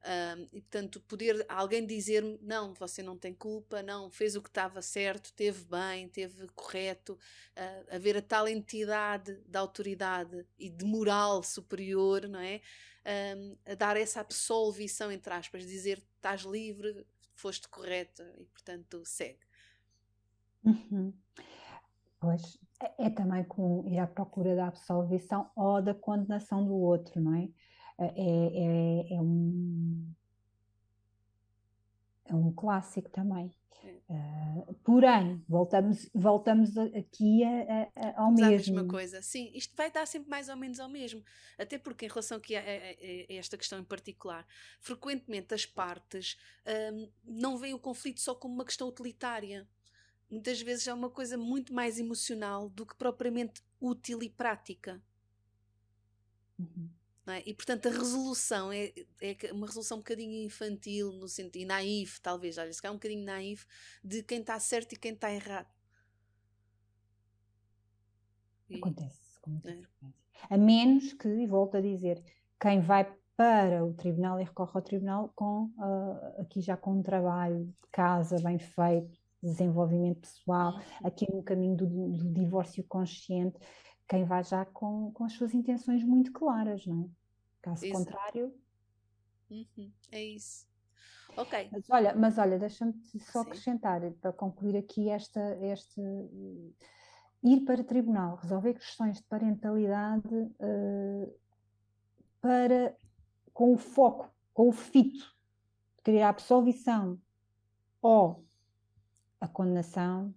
[0.00, 4.48] Uh, e portanto, poder alguém dizer-me: não, você não tem culpa, não, fez o que
[4.48, 10.84] estava certo, teve bem, teve correto, uh, haver a tal entidade da autoridade e de
[10.84, 12.60] moral superior, não é?
[13.66, 17.04] a dar essa absolvição, entre aspas, dizer estás livre,
[17.34, 19.40] foste correta e, portanto, segue.
[20.64, 21.12] Uhum.
[22.20, 27.20] Pois, é, é, também com ir à procura da absolvição ou da condenação do outro,
[27.20, 27.48] não é?
[27.98, 30.14] É, é, é um,
[32.24, 33.52] é um clássico também.
[34.08, 38.46] Uh, porém, voltamos, voltamos aqui a, a, ao mesmo.
[38.46, 39.50] a mesma coisa, sim.
[39.54, 41.24] Isto vai dar sempre mais ou menos ao mesmo.
[41.58, 44.46] Até porque, em relação aqui a, a, a esta questão em particular,
[44.80, 46.36] frequentemente as partes
[46.94, 49.66] um, não veem o conflito só como uma questão utilitária.
[50.30, 55.02] Muitas vezes é uma coisa muito mais emocional do que propriamente útil e prática.
[56.58, 56.88] Uhum.
[57.26, 57.42] É?
[57.48, 62.20] E portanto a resolução é, é uma resolução um bocadinho infantil no sentido, e naif,
[62.20, 63.64] talvez, olha, se calhar um bocadinho naif
[64.02, 65.72] de quem está certo e quem está errado.
[68.68, 69.82] E, Acontece com muita é.
[70.50, 72.20] A menos que, e volto a dizer,
[72.60, 73.04] quem vai
[73.36, 77.88] para o tribunal e recorre ao tribunal com uh, aqui já com um trabalho de
[77.92, 80.80] casa bem feito, desenvolvimento pessoal, uhum.
[81.04, 83.58] aqui no caminho do, do divórcio consciente,
[84.08, 87.08] quem vai já com, com as suas intenções muito claras, não é?
[87.62, 88.04] Caso Exato.
[88.04, 88.54] contrário.
[89.50, 90.66] Uhum, é isso.
[91.36, 91.68] Ok.
[91.72, 93.48] Mas olha, mas olha deixa-me só Sim.
[93.48, 96.00] acrescentar, para concluir aqui esta, este
[97.42, 101.40] ir para tribunal, resolver questões de parentalidade uh,
[102.40, 102.96] para
[103.52, 105.24] com o foco, com o fito
[105.96, 107.20] de querer a absolvição
[108.00, 108.44] ou
[109.40, 110.34] a condenação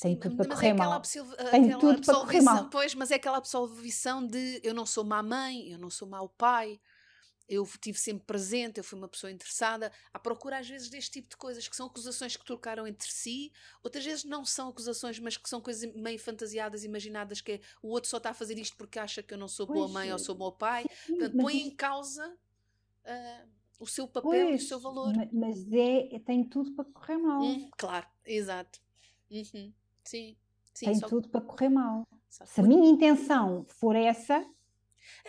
[0.00, 1.02] tem tudo para correr é mal.
[1.50, 2.68] Tem tudo para correr mal.
[2.70, 6.28] Pois, mas é aquela absolvição de eu não sou má mãe, eu não sou mau
[6.28, 6.80] pai,
[7.48, 11.28] eu estive sempre presente, eu fui uma pessoa interessada, à procura às vezes deste tipo
[11.28, 15.36] de coisas, que são acusações que trocaram entre si, outras vezes não são acusações, mas
[15.36, 18.76] que são coisas meio fantasiadas, imaginadas, que é, o outro só está a fazer isto
[18.76, 21.40] porque acha que eu não sou pois, boa mãe ou sou bom pai, sim, portanto
[21.40, 22.36] põe em causa
[23.04, 25.12] uh, o seu papel pois, e o seu valor.
[25.32, 27.42] Mas é, tem tudo para correr mal.
[27.42, 28.80] Hum, claro, exato.
[29.30, 29.72] Uhum.
[30.06, 30.36] Sim,
[30.72, 30.86] sim.
[30.86, 32.06] Tem tudo para correr mal.
[32.28, 34.44] Se a minha intenção for essa.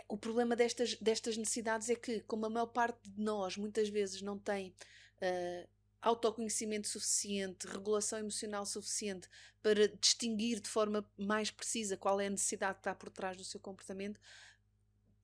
[0.08, 4.22] O problema destas, destas necessidades é que, como a maior parte de nós muitas vezes
[4.22, 4.74] não tem
[5.22, 5.68] uh,
[6.02, 9.28] autoconhecimento suficiente, regulação emocional suficiente
[9.62, 13.44] para distinguir de forma mais precisa qual é a necessidade que está por trás do
[13.44, 14.20] seu comportamento,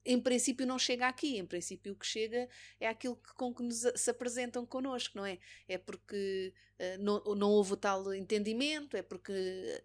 [0.04, 3.62] em princípio não chega aqui, em princípio o que chega é aquilo que, com que
[3.62, 5.38] nos se apresentam connosco, não é?
[5.68, 9.32] É porque uh, não, não houve tal entendimento, é porque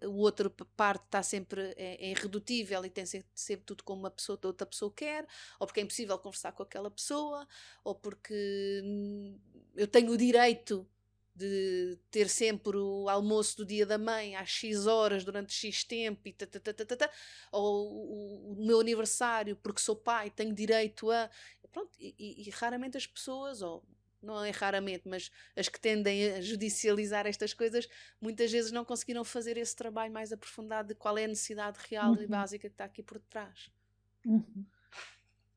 [0.03, 4.11] o outro parte está sempre é, é irredutível e tem sempre, sempre tudo como uma
[4.11, 5.25] pessoa, outra pessoa quer,
[5.59, 7.47] ou porque é impossível conversar com aquela pessoa,
[7.83, 9.39] ou porque hum,
[9.75, 10.87] eu tenho o direito
[11.39, 16.27] de ter sempre o almoço do dia da mãe às X horas durante X tempo
[16.27, 17.09] e tata,
[17.51, 21.29] ou o, o, meu aniversário porque sou pai, tenho direito a.
[21.71, 23.85] Pronto, e, e, raramente as pessoas, ou
[24.21, 27.87] não é raramente, mas as que tendem a judicializar estas coisas,
[28.19, 32.11] muitas vezes não conseguiram fazer esse trabalho mais aprofundado de qual é a necessidade real
[32.11, 32.21] uhum.
[32.21, 33.71] e básica que está aqui por detrás.
[34.25, 34.65] Uhum.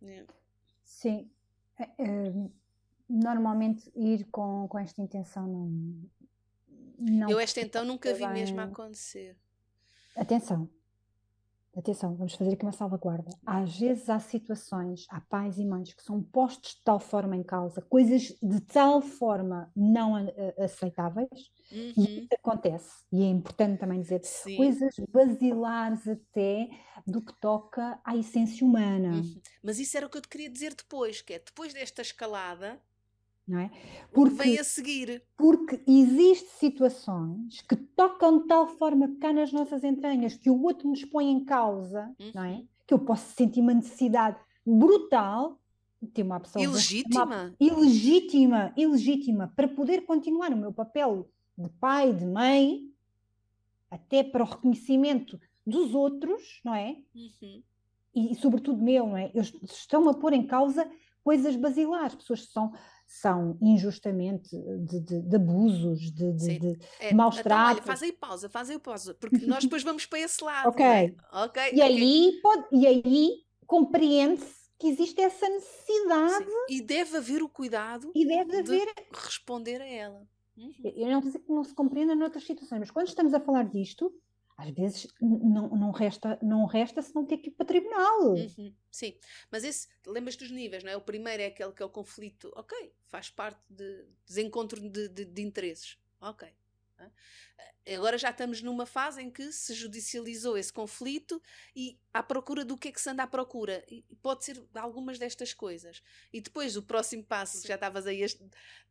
[0.02, 0.24] É.
[0.84, 1.30] Sim.
[1.78, 1.88] É
[3.08, 6.02] normalmente ir com, com esta intenção não.
[6.98, 8.32] não eu esta então nunca vi bem...
[8.32, 9.36] mesmo acontecer.
[10.16, 10.68] Atenção,
[11.76, 13.30] atenção, vamos fazer aqui uma salvaguarda.
[13.46, 17.42] Às vezes há situações, há pais e mães que são postos de tal forma em
[17.42, 20.14] causa, coisas de tal forma não
[20.58, 21.92] aceitáveis, uhum.
[21.96, 24.56] e isso acontece, e é importante também dizer, Sim.
[24.56, 26.68] coisas basilares até
[27.06, 29.16] do que toca à essência humana.
[29.16, 29.40] Uhum.
[29.62, 32.78] Mas isso era o que eu te queria dizer depois, que é depois desta escalada,
[33.52, 33.70] não é?
[34.12, 35.22] Porque, vem a seguir.
[35.36, 40.88] Porque existem situações que tocam de tal forma cá nas nossas entranhas que o outro
[40.88, 42.30] nos põe em causa, uhum.
[42.34, 42.52] não é?
[42.52, 42.68] Uhum.
[42.86, 45.60] Que eu posso sentir uma necessidade brutal
[46.00, 47.24] de uma pessoa ilegítima.
[47.24, 52.90] Uma, ilegítima, ilegítima, para poder continuar o meu papel de pai, de mãe,
[53.90, 56.96] até para o reconhecimento dos outros, não é?
[57.14, 57.62] Uhum.
[58.14, 59.30] E, e, sobretudo meu, não é?
[59.34, 60.90] Eles estão a pôr em causa
[61.22, 62.72] coisas basilares, pessoas que são
[63.12, 67.76] são injustamente de, de, de abusos, de, de, de é, maus então, tratos.
[67.76, 70.70] Olha, faz aí pausa, faz aí pausa, porque nós depois vamos para esse lado.
[70.70, 70.84] ok.
[70.84, 71.14] É?
[71.44, 71.62] okay.
[71.64, 71.82] E, okay.
[71.82, 76.46] Aí pode, e aí compreende-se que existe essa necessidade.
[76.46, 76.66] Sim.
[76.70, 78.86] E deve haver o cuidado e deve haver...
[78.86, 80.26] de responder a ela.
[80.56, 80.72] Uhum.
[80.82, 83.40] Eu não estou a dizer que não se compreenda noutras situações, mas quando estamos a
[83.40, 84.10] falar disto,
[84.62, 88.34] às vezes não, não, resta, não resta se não ter que ir para tribunal.
[88.34, 89.16] Uhum, sim,
[89.50, 90.96] mas esse, lembras dos níveis, não é?
[90.96, 95.24] O primeiro é aquele que é o conflito, ok, faz parte de desencontro de, de,
[95.24, 96.48] de interesses, ok.
[97.94, 101.42] Agora já estamos numa fase em que se judicializou esse conflito
[101.74, 103.84] e à procura do que é que se anda à procura.
[103.90, 106.00] E pode ser algumas destas coisas.
[106.32, 108.24] E depois o próximo passo, que já estavas aí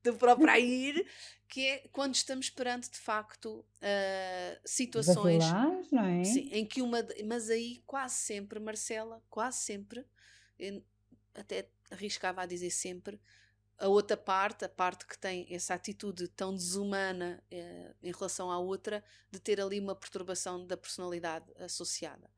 [0.04, 1.08] de próprio a ir,
[1.47, 5.43] que é quando estamos perante de facto uh, situações
[5.91, 6.24] não é?
[6.26, 7.00] sim, em que uma.
[7.26, 10.06] Mas aí quase sempre, Marcela, quase sempre,
[11.34, 13.19] até arriscava a dizer sempre,
[13.82, 18.60] a outra parte, a parte que tem essa atitude tão desumana eh, em relação à
[18.60, 22.30] outra, de ter ali uma perturbação da personalidade associada.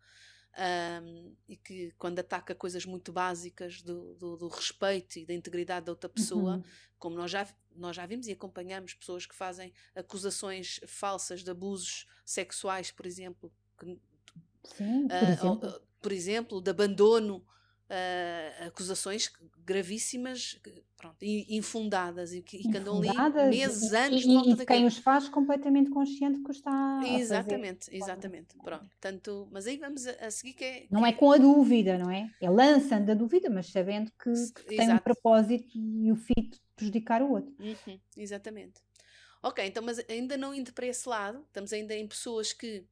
[0.56, 5.88] Um, e que quando ataca coisas muito básicas do, do, do, respeito e da integridade
[5.88, 6.64] da outra pessoa, uhum.
[7.00, 12.06] como nós já, nós já vimos e acompanhamos pessoas que fazem acusações falsas de abusos
[12.24, 14.00] sexuais, por exemplo, que,
[14.78, 15.82] Sim, por, uh, exemplo.
[16.00, 17.44] Por exemplo, de abandono
[17.94, 19.32] uh, acusações
[19.66, 20.60] gravíssimas
[20.98, 24.26] pronto, infundadas e que, andam ali meses, e, anos.
[24.26, 28.58] E, e quem os faz completamente consciente que está Exatamente, a exatamente.
[28.64, 30.88] Pronto, tanto, mas aí vamos a, a, seguir que é...
[30.90, 32.30] Não é com a dúvida, não é?
[32.42, 36.62] É lançando a dúvida, mas sabendo que, que tem um propósito e o fito de
[36.76, 37.54] prejudicar o outro.
[37.60, 38.82] Uhum, exatamente.
[39.42, 42.86] Ok, então, mas ainda não indo para esse lado, estamos ainda em pessoas que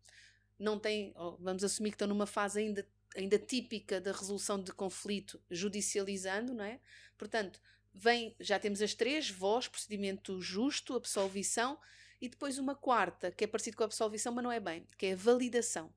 [0.59, 5.41] não têm, vamos assumir que estão numa fase ainda ainda típica da resolução de conflito
[5.49, 6.79] judicializando, não é?
[7.17, 7.61] Portanto,
[7.93, 11.77] vem, já temos as três, voz, procedimento justo, absolvição,
[12.21, 15.07] e depois uma quarta, que é parecido com a absolvição, mas não é bem, que
[15.07, 15.91] é a validação.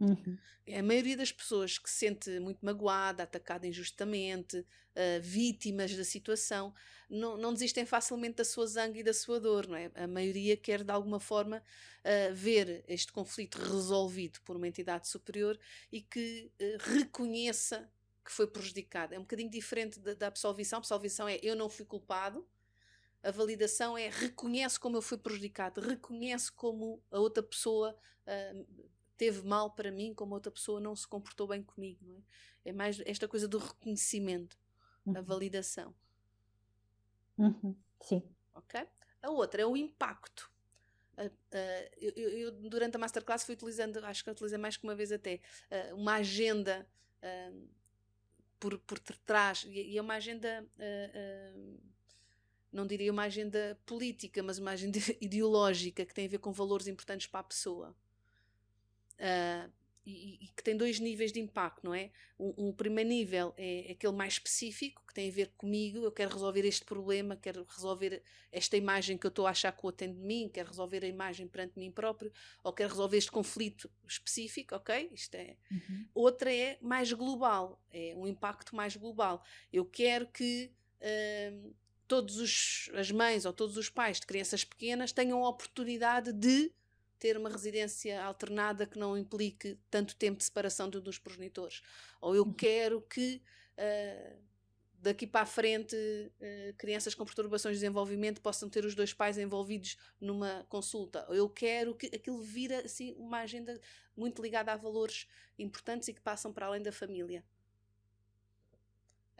[0.00, 0.38] Uhum.
[0.78, 6.72] A maioria das pessoas que se sente muito magoada, atacada injustamente, uh, vítimas da situação,
[7.08, 9.90] não, não desistem facilmente da sua zangue e da sua dor, não é?
[9.94, 15.58] A maioria quer de alguma forma uh, ver este conflito resolvido por uma entidade superior
[15.92, 17.90] e que uh, reconheça
[18.24, 19.14] que foi prejudicada.
[19.14, 20.78] É um bocadinho diferente da, da absolvição.
[20.78, 22.46] A absolvição é eu não fui culpado,
[23.22, 27.94] a validação é reconhece como eu fui prejudicado, reconhece como a outra pessoa
[28.26, 28.66] uh,
[29.20, 32.02] teve mal para mim, como outra pessoa não se comportou bem comigo.
[32.06, 32.70] Não é?
[32.70, 34.58] é mais esta coisa do reconhecimento,
[35.04, 35.18] uhum.
[35.18, 35.94] a validação.
[37.36, 37.76] Uhum.
[38.00, 38.22] Sim.
[38.54, 38.80] Ok?
[39.20, 40.50] A outra é o impacto.
[41.18, 44.94] Uh, uh, eu, eu, durante a masterclass fui utilizando, acho que utilizei mais que uma
[44.94, 45.38] vez até,
[45.70, 46.88] uh, uma agenda
[48.58, 50.66] por, por trás, e, e é uma agenda
[52.72, 56.86] não diria uma agenda política, mas uma agenda ideológica que tem a ver com valores
[56.86, 57.94] importantes para a pessoa.
[59.20, 59.70] Uh,
[60.10, 62.10] e, e, que tem dois níveis de impacto, não é?
[62.38, 66.32] Um, um, primeiro nível é aquele mais específico, que tem a ver comigo, eu quero
[66.32, 70.18] resolver este problema, quero resolver esta imagem que eu estou a achar que o atende
[70.18, 72.32] de mim, quero resolver a imagem perante mim próprio,
[72.64, 75.10] ou quero resolver este conflito específico, ok?
[75.12, 75.56] Isto é.
[75.70, 76.06] Uhum.
[76.14, 79.44] Outra é mais global, é um impacto mais global.
[79.72, 81.74] Eu quero que uh,
[82.08, 86.72] todas as mães ou todos os pais de crianças pequenas tenham a oportunidade de
[87.20, 91.82] ter uma residência alternada que não implique tanto tempo de separação de, dos progenitores.
[92.20, 92.52] Ou eu uhum.
[92.52, 93.42] quero que
[93.76, 94.36] uh,
[94.94, 99.36] daqui para a frente uh, crianças com perturbações de desenvolvimento possam ter os dois pais
[99.36, 101.26] envolvidos numa consulta.
[101.28, 103.78] Ou eu quero que aquilo vira assim uma agenda
[104.16, 107.44] muito ligada a valores importantes e que passam para além da família.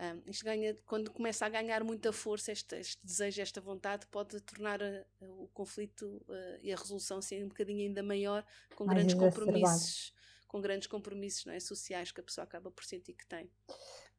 [0.00, 4.40] Um, isto ganha, quando começa a ganhar muita força, este, este desejo, esta vontade, pode
[4.40, 8.42] tornar a, a, o conflito uh, e a resolução assim, um bocadinho ainda maior,
[8.74, 10.14] com Mais grandes compromissos,
[10.48, 13.50] com grandes compromissos não é, sociais que a pessoa acaba por sentir que tem.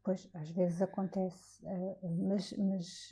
[0.03, 1.63] Pois, às vezes acontece,
[2.27, 3.11] mas, mas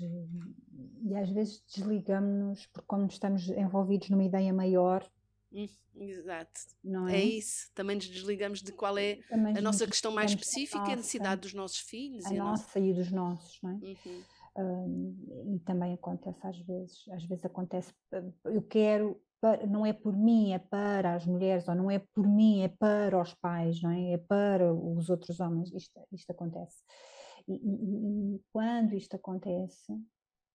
[1.04, 5.08] e às vezes desligamos-nos porque como estamos envolvidos numa ideia maior,
[5.52, 6.62] Hum, exato.
[6.84, 7.18] Não é?
[7.18, 7.72] é isso.
[7.74, 11.42] Também nos desligamos de qual é Também a nossa questão mais específica, a, a necessidade
[11.42, 12.26] dos nossos filhos.
[12.26, 13.74] A, e a nossa, nossa e dos nossos, não é?
[13.74, 14.24] Uhum.
[14.58, 17.94] Um, e também acontece às vezes, às vezes acontece,
[18.44, 19.22] eu quero,
[19.70, 23.22] não é por mim, é para as mulheres, ou não é por mim, é para
[23.22, 24.14] os pais, não é?
[24.14, 26.84] É para os outros homens, isto, isto acontece.
[27.48, 29.94] E, e, e quando isto acontece,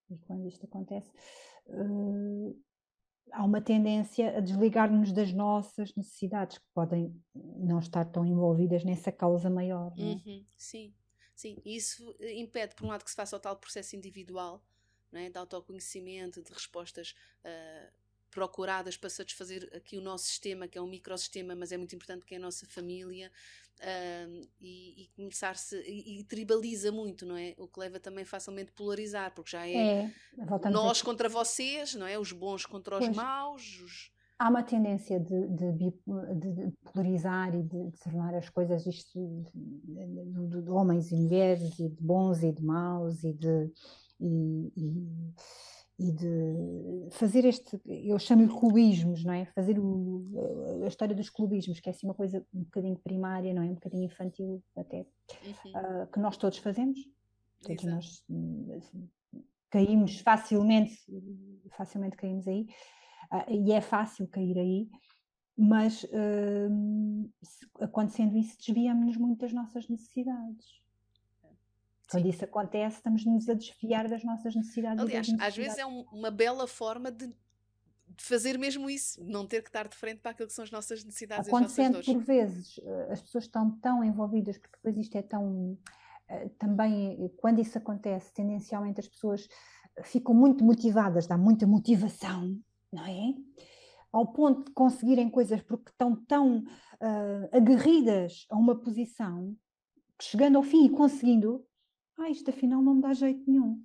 [0.09, 1.11] e quando isto acontece,
[1.67, 2.55] uh,
[3.31, 9.11] há uma tendência a desligar-nos das nossas necessidades, que podem não estar tão envolvidas nessa
[9.11, 9.93] causa maior.
[9.97, 10.01] É?
[10.01, 10.93] Uhum, sim,
[11.35, 11.61] sim.
[11.65, 14.63] Isso impede, por um lado, que se faça o tal processo individual,
[15.11, 15.29] não é?
[15.29, 18.04] de autoconhecimento, de respostas uh,
[18.35, 22.25] procuradas para satisfazer aqui o nosso sistema, que é um microsistema, mas é muito importante
[22.25, 23.31] que é a nossa família,
[23.79, 27.55] uh, e, e começar-se, e, e, tribaliza muito, não é?
[27.57, 32.05] O que leva também facilmente a polarizar, porque já é, é nós contra vocês, não
[32.05, 32.19] é?
[32.19, 33.15] Os bons contra os pois.
[33.15, 33.81] maus.
[33.81, 34.11] Os...
[34.37, 39.17] Há uma tendência de, de, de, polarizar e de, tornar as coisas isto
[39.53, 43.71] de, de, homens e mulheres e de bons e de maus e de
[44.19, 45.33] e, e
[45.97, 49.45] e de fazer este, eu chamo-lhe clubismos, não é?
[49.45, 50.25] Fazer o,
[50.83, 53.65] a história dos clubismos, que é assim uma coisa um bocadinho primária, não é?
[53.65, 56.03] Um bocadinho infantil até, uhum.
[56.03, 56.99] uh, que nós todos fazemos,
[57.61, 58.25] todos nós
[58.75, 59.09] assim,
[59.69, 60.97] caímos facilmente,
[61.77, 62.67] facilmente caímos aí,
[63.31, 64.89] uh, e é fácil cair aí,
[65.57, 67.31] mas uh,
[67.79, 70.84] acontecendo isso desviamos-nos muito das nossas necessidades.
[72.09, 75.03] Quando isso acontece, estamos-nos a desfiar das nossas necessidades.
[75.03, 75.47] Aliás, necessidades.
[75.47, 77.33] às vezes é um, uma bela forma de, de,
[78.23, 81.03] fazer mesmo isso, não ter que estar de frente para aquilo que são as nossas
[81.03, 84.97] necessidades Acontecendo e as nossas por vezes, eh, as pessoas estão tão envolvidas, porque depois
[84.97, 85.77] isto é tão.
[86.27, 89.47] Eh, também, quando isso acontece, tendencialmente as pessoas
[90.03, 92.57] ficam muito motivadas, dá muita motivação,
[92.91, 93.33] não é?
[94.11, 99.55] Ao ponto de conseguirem coisas porque estão tão uh, aguerridas a uma posição,
[100.21, 101.65] chegando ao fim e conseguindo,
[102.17, 103.83] ah, isto afinal não me dá jeito nenhum.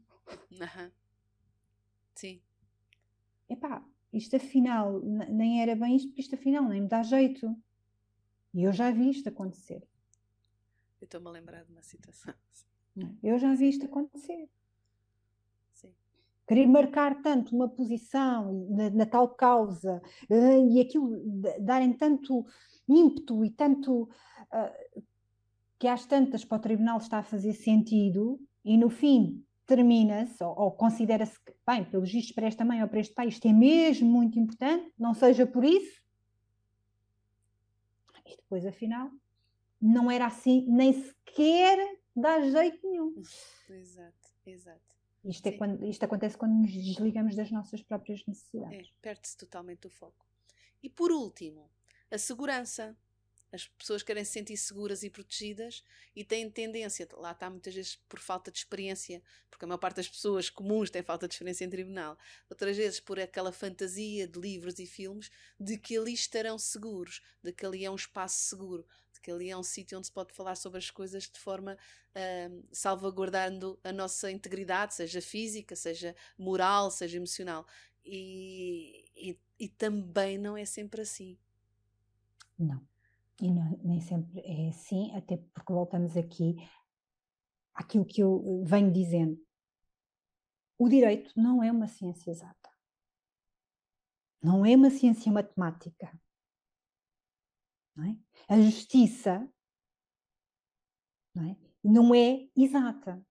[0.53, 0.91] Uhum.
[2.15, 2.41] Sim.
[3.49, 7.57] Epá, isto afinal nem era bem isto, porque isto afinal nem me dá jeito.
[8.53, 9.87] E eu já vi isto acontecer.
[11.01, 12.35] Eu estou-me a lembrar de uma situação.
[13.23, 14.49] Eu já vi isto acontecer.
[15.73, 15.95] Sim.
[16.47, 21.17] Querer marcar tanto uma posição na, na tal causa uh, e aquilo
[21.61, 22.45] darem tanto
[22.89, 25.03] ímpeto e tanto uh,
[25.81, 30.55] que às tantas para o tribunal está a fazer sentido e no fim termina-se ou,
[30.57, 33.53] ou considera-se que, bem, pelos vistos para esta mãe ou para este pai, isto é
[33.53, 36.03] mesmo muito importante, não seja por isso.
[38.27, 39.11] E depois, afinal,
[39.81, 41.79] não era assim, nem sequer
[42.15, 43.15] dá jeito nenhum.
[43.71, 44.97] Exato, exato.
[45.25, 48.89] Isto, é quando, isto acontece quando nos desligamos das nossas próprias necessidades.
[48.89, 50.27] É, perde-se totalmente o foco.
[50.83, 51.71] E por último,
[52.11, 52.95] a segurança.
[53.53, 55.83] As pessoas querem se sentir seguras e protegidas
[56.15, 59.21] e têm tendência, lá está muitas vezes por falta de experiência,
[59.51, 62.17] porque a maior parte das pessoas comuns tem falta de experiência em tribunal,
[62.49, 67.53] outras vezes por aquela fantasia de livros e filmes de que ali estarão seguros, de
[67.53, 70.33] que ali é um espaço seguro, de que ali é um sítio onde se pode
[70.33, 71.77] falar sobre as coisas de forma
[72.15, 77.67] uh, salvaguardando a nossa integridade, seja física, seja moral, seja emocional.
[78.05, 81.37] E, e, e também não é sempre assim.
[82.59, 82.90] Não.
[83.41, 86.57] E não, nem sempre é assim, até porque voltamos aqui
[87.75, 89.41] àquilo que eu eh, venho dizendo.
[90.79, 92.71] o direito não é uma ciência exata.
[94.43, 96.11] Não é uma ciência matemática.
[97.99, 98.55] É?
[98.55, 99.47] A justiça
[101.35, 101.57] não é?
[101.85, 103.23] não é exata.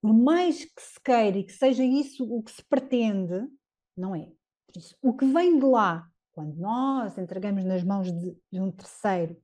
[0.00, 3.48] Por mais que se queira e que seja isso o que se pretende,
[3.96, 4.32] não é.
[4.76, 6.08] Isso, o que vem de lá,
[6.38, 9.36] quando nós entregamos nas mãos de, de um terceiro,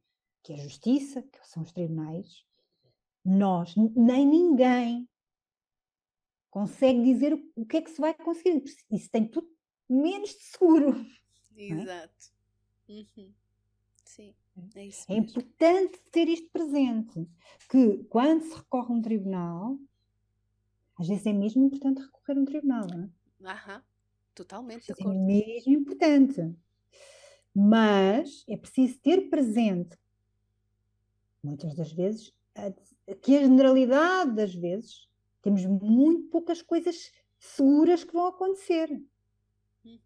[0.44, 2.46] que é a justiça, que são os tribunais,
[3.24, 5.08] nós, nem ninguém
[6.48, 8.62] consegue dizer o que é que se vai conseguir.
[8.92, 9.48] Isso tem tudo
[9.90, 11.04] menos de seguro.
[11.56, 11.64] É?
[11.64, 12.32] Exato.
[12.88, 12.92] É?
[12.92, 13.34] Uhum.
[14.04, 14.34] Sim.
[14.76, 17.28] É, isso é importante ter isto presente,
[17.68, 19.80] que quando se recorre a um tribunal,
[20.96, 23.50] às vezes é mesmo importante recorrer a um tribunal, não é?
[23.50, 23.82] Aham,
[24.32, 24.92] totalmente.
[24.92, 26.56] É mesmo importante.
[27.54, 29.96] Mas é preciso ter presente,
[31.42, 32.34] muitas das vezes,
[33.22, 35.08] que a generalidade das vezes
[35.40, 38.90] temos muito poucas coisas seguras que vão acontecer.
[39.84, 40.00] Uhum.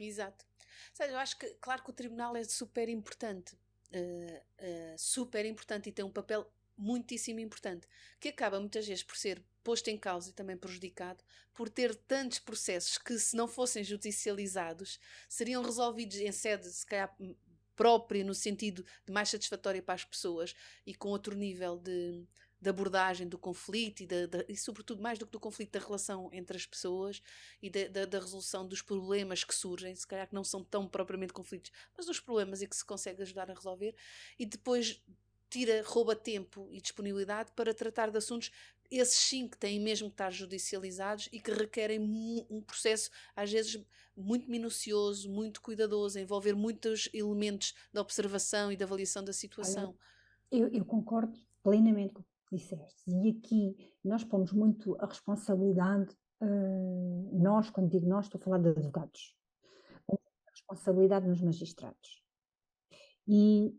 [0.00, 0.46] Exato.
[0.92, 3.56] Seja, eu acho que, claro que o tribunal é super importante,
[3.92, 6.46] uh, uh, super importante e tem um papel
[6.78, 7.86] muitíssimo importante,
[8.20, 11.22] que acaba muitas vezes por ser posto em causa e também prejudicado
[11.52, 14.98] por ter tantos processos que, se não fossem judicializados,
[15.28, 17.14] seriam resolvidos em sede, se calhar,
[17.78, 20.54] própria, no sentido de mais satisfatória para as pessoas
[20.84, 22.26] e com outro nível de,
[22.60, 26.28] de abordagem do conflito e, da, e, sobretudo, mais do que do conflito, da relação
[26.32, 27.22] entre as pessoas
[27.62, 31.70] e da, resolução dos problemas que surgem, se calhar que não são tão propriamente conflitos,
[31.96, 33.94] mas dos problemas e que se consegue ajudar a resolver,
[34.38, 35.00] e depois
[35.48, 38.50] tira, rouba tempo e disponibilidade para tratar de assuntos,
[38.90, 43.82] esses sim que têm mesmo que estar judicializados e que requerem um processo, às vezes,
[44.16, 49.94] muito minucioso, muito cuidadoso, envolver muitos elementos da observação e da avaliação da situação.
[50.50, 53.10] Olha, eu, eu concordo plenamente com disseste.
[53.10, 58.58] E aqui nós pomos muito a responsabilidade, uh, nós, quando digo nós, estou a falar
[58.58, 59.36] de advogados,
[60.10, 62.22] a responsabilidade nos magistrados.
[63.26, 63.74] E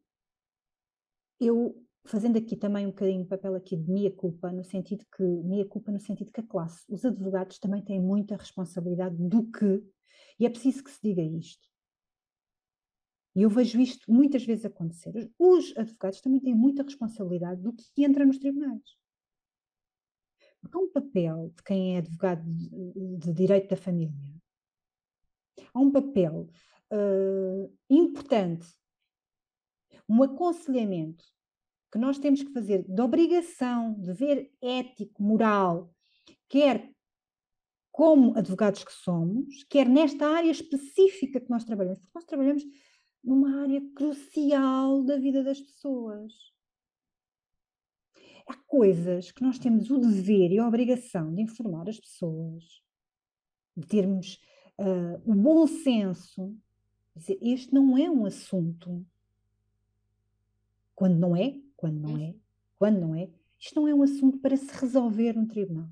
[1.40, 1.76] eu,
[2.06, 5.66] fazendo aqui também um bocadinho o papel aqui de minha culpa, no sentido que, minha
[5.66, 9.84] culpa no sentido que a classe, os advogados também têm muita responsabilidade do que,
[10.40, 11.70] e é preciso que se diga isto,
[13.36, 15.32] e eu vejo isto muitas vezes acontecer.
[15.38, 18.82] Os advogados também têm muita responsabilidade do que entra nos tribunais.
[20.60, 24.14] Porque há um papel de quem é advogado de, de direito da família.
[25.74, 26.50] Há um papel
[26.92, 28.68] uh, importante,
[30.10, 31.24] um aconselhamento
[31.92, 35.94] que nós temos que fazer de obrigação, dever ético, moral,
[36.48, 36.92] quer
[37.92, 42.64] como advogados que somos, quer nesta área específica que nós trabalhamos, porque nós trabalhamos
[43.24, 46.34] numa área crucial da vida das pessoas.
[48.48, 52.64] Há coisas que nós temos o dever e a obrigação de informar as pessoas,
[53.76, 54.40] de termos
[54.80, 56.56] uh, o bom senso,
[57.16, 59.06] dizer, este não é um assunto.
[61.00, 62.36] Quando não é, quando não é,
[62.78, 65.88] quando não é, isto não é um assunto para se resolver no tribunal.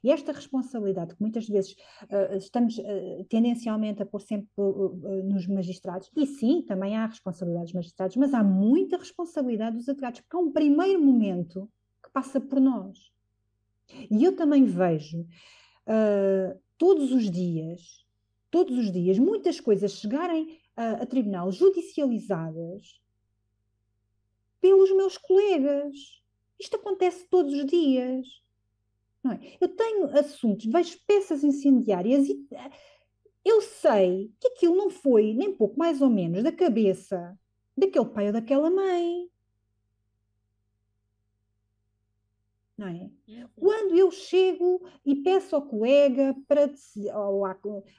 [0.00, 1.72] E esta responsabilidade, que muitas vezes
[2.04, 7.64] uh, estamos uh, tendencialmente a pôr sempre uh, nos magistrados, e sim, também há responsabilidade
[7.64, 11.68] dos magistrados, mas há muita responsabilidade dos advogados, porque há um primeiro momento
[12.00, 13.10] que passa por nós.
[14.08, 15.26] E eu também vejo
[16.78, 18.06] todos os dias,
[18.52, 23.00] todos os dias, muitas coisas chegarem a, a tribunal judicializadas
[24.60, 25.94] pelos meus colegas.
[26.58, 28.26] Isto acontece todos os dias.
[29.22, 29.40] Não é?
[29.60, 32.70] Eu tenho assuntos, vejo peças incendiárias e eh,
[33.44, 37.38] eu sei que aquilo não foi nem pouco mais ou menos da cabeça
[37.76, 39.28] daquele pai ou daquela mãe.
[42.80, 43.10] Não é?
[43.28, 43.48] Uhum.
[43.56, 46.70] Quando eu chego e peço ao colega para
[47.12, 47.44] ao,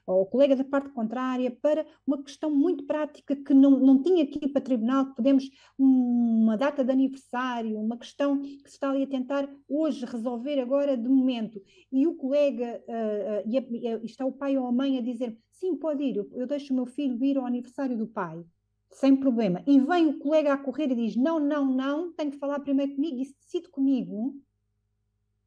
[0.08, 4.50] ao, colega da parte contrária para uma questão muito prática que não, não tinha aqui
[4.50, 9.08] para tribunal, que podemos uma data de aniversário, uma questão que se está ali a
[9.08, 11.62] tentar hoje resolver agora de momento,
[11.92, 15.02] e o colega uh, uh, e, a, e, está o pai ou a mãe a
[15.02, 18.44] dizer sim, pode ir, eu, eu deixo o meu filho ir ao aniversário do pai
[18.90, 19.64] sem problema.
[19.66, 22.94] E vem o colega a correr e diz: Não, não, não, tem que falar primeiro
[22.94, 24.36] comigo e decide comigo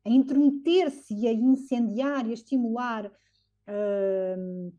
[0.04, 4.72] a intrometer-se e a incendiar e a estimular uh,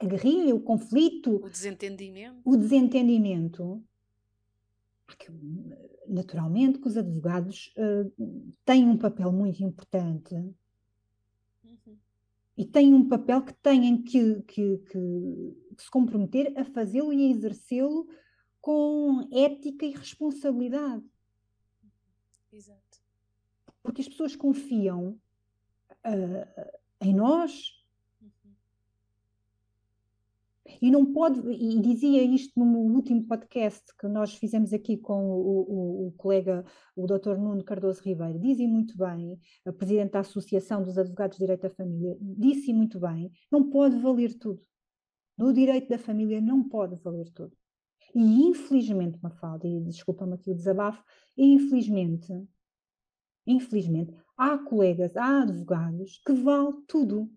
[0.00, 2.40] a guerrilha, o conflito, o desentendimento.
[2.44, 3.84] O desentendimento.
[6.08, 11.96] Naturalmente que os advogados uh, têm um papel muito importante uhum.
[12.56, 17.26] e têm um papel que têm que, que, que, que se comprometer a fazê-lo e
[17.26, 18.08] a exercê-lo
[18.60, 21.04] com ética e responsabilidade.
[22.52, 22.89] Exato.
[23.82, 25.18] Porque as pessoas confiam
[26.06, 26.70] uh,
[27.00, 27.78] em nós.
[30.80, 35.60] E não pode, e dizia isto no último podcast que nós fizemos aqui com o,
[35.68, 36.64] o, o colega,
[36.94, 37.36] o Dr.
[37.38, 41.70] Nuno Cardoso Ribeiro, dizia muito bem, a Presidente da Associação dos Advogados de Direito da
[41.70, 44.62] Família, disse muito bem, não pode valer tudo.
[45.36, 47.56] No direito da família não pode valer tudo.
[48.14, 51.02] E infelizmente, Mafalda, e desculpa-me aqui o desabafo,
[51.36, 52.32] infelizmente,
[53.46, 57.30] infelizmente, há colegas, há advogados que vale tudo.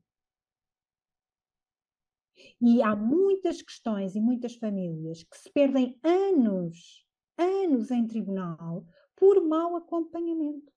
[2.62, 7.06] E há muitas questões e muitas famílias que se perdem anos,
[7.38, 8.86] anos em tribunal
[9.16, 10.72] por mau acompanhamento.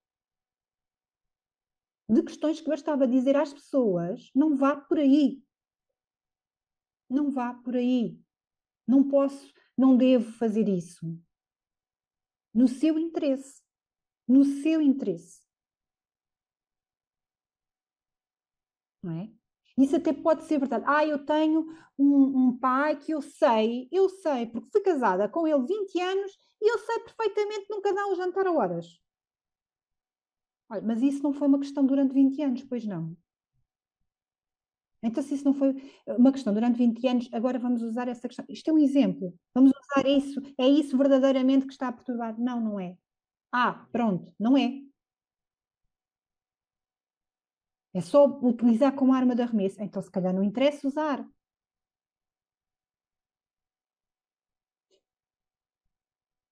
[2.08, 5.42] De questões que bastava dizer às pessoas: não vá por aí.
[7.08, 8.20] Não vá por aí.
[8.86, 11.18] Não posso, não devo fazer isso.
[12.54, 13.65] No seu interesse.
[14.28, 15.42] No seu interesse.
[19.02, 19.30] Não é?
[19.78, 20.84] Isso até pode ser verdade.
[20.86, 21.66] Ah, eu tenho
[21.98, 26.32] um, um, pai que eu sei, eu sei, porque fui casada com ele 20 anos
[26.60, 28.86] e eu sei perfeitamente nunca dá um jantar a horas.
[30.68, 33.16] Olha, mas isso não foi uma questão durante 20 anos, pois não?
[35.02, 35.74] Então, se isso não foi
[36.18, 38.44] uma questão durante 20 anos, agora vamos usar essa questão.
[38.48, 39.32] Isto é um exemplo.
[39.54, 40.40] Vamos usar isso.
[40.58, 42.38] É isso verdadeiramente que está a perturbar?
[42.40, 42.96] Não, não é.
[43.59, 44.82] Ah, pronto, não é.
[47.94, 49.82] É só utilizar como arma de arremesso.
[49.82, 51.26] Então, se calhar, não interessa usar.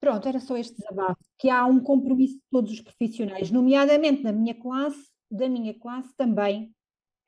[0.00, 1.22] Pronto, era só este desabafo.
[1.38, 6.14] Que há um compromisso de todos os profissionais, nomeadamente na minha classe, da minha classe
[6.16, 6.74] também,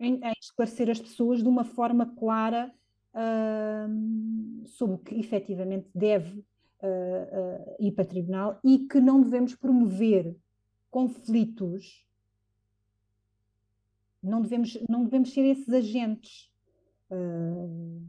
[0.01, 2.73] em, em esclarecer as pessoas de uma forma clara
[3.15, 6.43] uh, sobre o que efetivamente deve
[6.87, 10.37] uh, ir para tribunal e que não devemos promover
[10.91, 12.07] conflitos
[14.27, 16.51] não devemos, não devemos ser esses agentes.
[17.11, 18.05] Uh.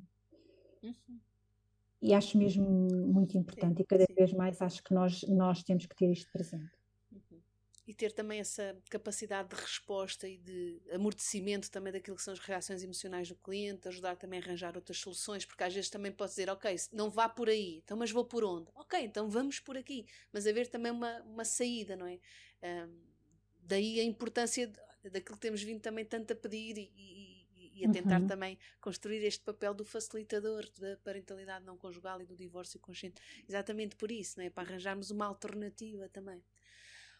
[2.01, 2.63] E acho mesmo
[3.07, 6.76] muito importante, e cada vez mais acho que nós, nós temos que ter isto presente.
[7.87, 12.39] E ter também essa capacidade de resposta e de amortecimento também daquilo que são as
[12.39, 16.31] reações emocionais do cliente, ajudar também a arranjar outras soluções, porque às vezes também pode
[16.31, 18.69] dizer, ok, não vá por aí, então mas vou por onde?
[18.75, 22.19] Ok, então vamos por aqui, mas haver também uma, uma saída, não é?
[22.61, 22.99] Um,
[23.61, 27.85] daí a importância de, daquilo que temos vindo também tanto a pedir e, e, e
[27.85, 28.27] a tentar uhum.
[28.27, 33.21] também construir este papel do facilitador da parentalidade não conjugal e do divórcio consciente.
[33.47, 34.49] Exatamente por isso, né?
[34.49, 36.43] para arranjarmos uma alternativa também.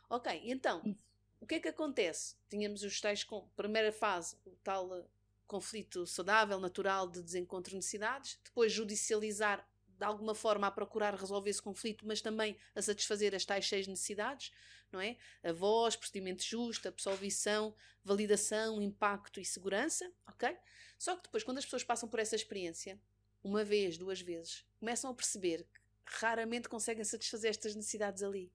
[0.10, 1.00] Ok, então, isso.
[1.40, 2.36] o que é que acontece?
[2.50, 5.06] Tínhamos os tais com primeira fase, o tal uh,
[5.46, 11.50] conflito saudável, natural de desencontro de necessidades, depois judicializar de alguma forma a procurar resolver
[11.50, 14.52] esse conflito, mas também a satisfazer as tais seis necessidades,
[14.92, 15.18] não é?
[15.44, 20.56] A voz, procedimento justo, absolvição, validação, impacto e segurança, ok?
[20.98, 23.00] Só que depois, quando as pessoas passam por essa experiência,
[23.44, 25.64] uma vez, duas vezes, começam a perceber
[26.06, 28.52] que raramente conseguem satisfazer estas necessidades ali.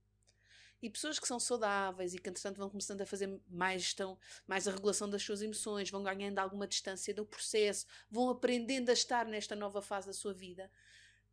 [0.83, 4.66] E pessoas que são saudáveis e que, entretanto, vão começando a fazer mais gestão, mais
[4.66, 9.24] a regulação das suas emoções, vão ganhando alguma distância do processo, vão aprendendo a estar
[9.26, 10.68] nesta nova fase da sua vida,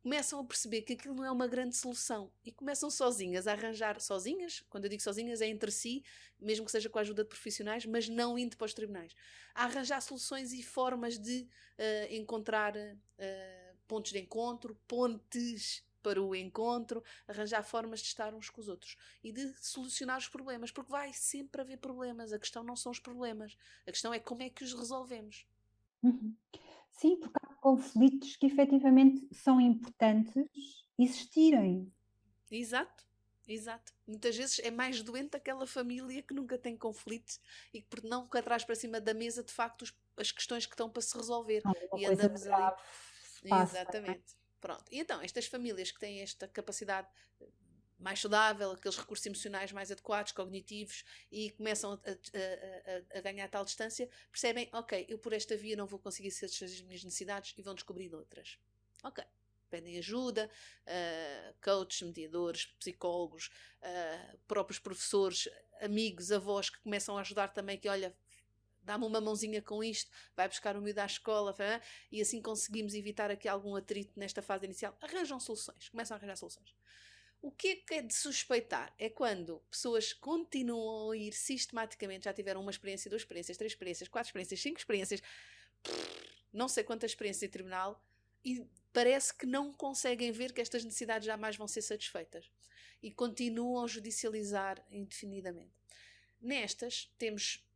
[0.02, 4.00] começam a perceber que aquilo não é uma grande solução e começam sozinhas a arranjar,
[4.00, 6.02] sozinhas, quando eu digo sozinhas é entre si,
[6.38, 9.14] mesmo que seja com a ajuda de profissionais, mas não indo para os tribunais,
[9.54, 11.42] a arranjar soluções e formas de
[11.78, 18.50] uh, encontrar uh, pontos de encontro, pontes para o encontro, arranjar formas de estar uns
[18.50, 22.32] com os outros e de solucionar os problemas, porque vai sempre haver problemas.
[22.32, 25.46] A questão não são os problemas, a questão é como é que os resolvemos.
[26.02, 26.34] Uhum.
[26.90, 30.34] Sim, porque há conflitos que efetivamente são importantes
[30.98, 31.90] existirem.
[32.50, 33.06] Exato,
[33.46, 33.92] exato.
[34.06, 37.40] Muitas vezes é mais doente aquela família que nunca tem conflitos
[37.72, 39.84] e que por não traz para cima da mesa de facto
[40.16, 41.62] as questões que estão para se resolver.
[41.96, 42.76] e andamos ali.
[43.44, 43.62] É?
[43.62, 44.39] Exatamente.
[44.60, 44.84] Pronto.
[44.90, 47.08] E então, estas famílias que têm esta capacidade
[48.00, 53.48] mais saudável, aqueles recursos emocionais mais adequados, cognitivos, e começam a, a, a, a, ganhar
[53.48, 57.54] tal distância, percebem, ok, eu por esta via não vou conseguir satisfazer as minhas necessidades
[57.56, 58.58] e vão descobrir outras.
[59.04, 59.22] Ok.
[59.68, 60.50] Pedem ajuda,
[60.82, 63.50] uh, coaches, mediadores, psicólogos,
[63.82, 65.48] uh, próprios professores,
[65.80, 68.12] amigos, avós que começam a ajudar também, que olha,
[68.82, 71.54] dá-me uma mãozinha com isto, vai buscar o miúdo à escola,
[72.10, 74.96] e assim conseguimos evitar aqui algum atrito nesta fase inicial.
[75.00, 76.74] Arranjam soluções, começam a arranjar soluções.
[77.42, 78.92] O que é que é de suspeitar?
[78.98, 84.08] É quando pessoas continuam a ir sistematicamente, já tiveram uma experiência, duas experiências, três experiências,
[84.08, 85.22] quatro experiências, cinco experiências,
[86.52, 88.04] não sei quantas experiências em tribunal,
[88.44, 92.50] e parece que não conseguem ver que estas necessidades jamais vão ser satisfeitas.
[93.02, 95.72] E continuam a judicializar indefinidamente.
[96.38, 97.66] Nestas, temos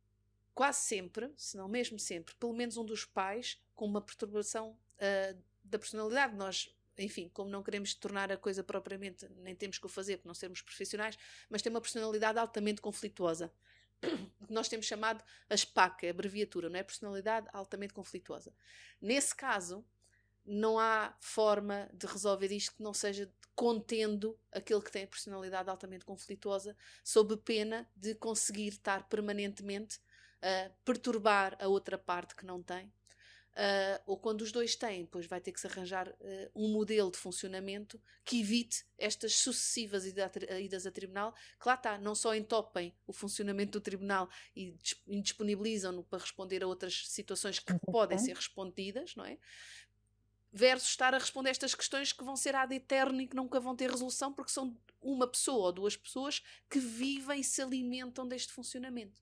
[0.55, 5.43] quase sempre, se não mesmo sempre, pelo menos um dos pais com uma perturbação uh,
[5.63, 6.33] da personalidade.
[6.35, 10.27] Nós, enfim, como não queremos tornar a coisa propriamente, nem temos que o fazer por
[10.27, 11.17] não sermos profissionais,
[11.49, 13.51] mas tem uma personalidade altamente conflituosa.
[14.49, 16.83] Nós temos chamado a SPAC, a abreviatura, não é?
[16.83, 18.53] Personalidade altamente conflituosa.
[19.01, 19.85] Nesse caso,
[20.45, 25.69] não há forma de resolver isto que não seja contendo aquele que tem a personalidade
[25.69, 29.99] altamente conflituosa, sob pena de conseguir estar permanentemente
[30.41, 32.91] a perturbar a outra parte que não tem.
[33.55, 36.15] Uh, ou quando os dois têm, pois vai ter que se arranjar uh,
[36.53, 42.13] um modelo de funcionamento que evite estas sucessivas idas a tribunal, que lá está, não
[42.13, 44.77] só entopem o funcionamento do tribunal e
[45.07, 49.37] indisponibilizam-no para responder a outras situações que podem ser respondidas, não é?
[50.55, 53.75] versus estar a responder estas questões que vão ser ad eterno e que nunca vão
[53.75, 58.53] ter resolução porque são uma pessoa ou duas pessoas que vivem e se alimentam deste
[58.53, 59.21] funcionamento.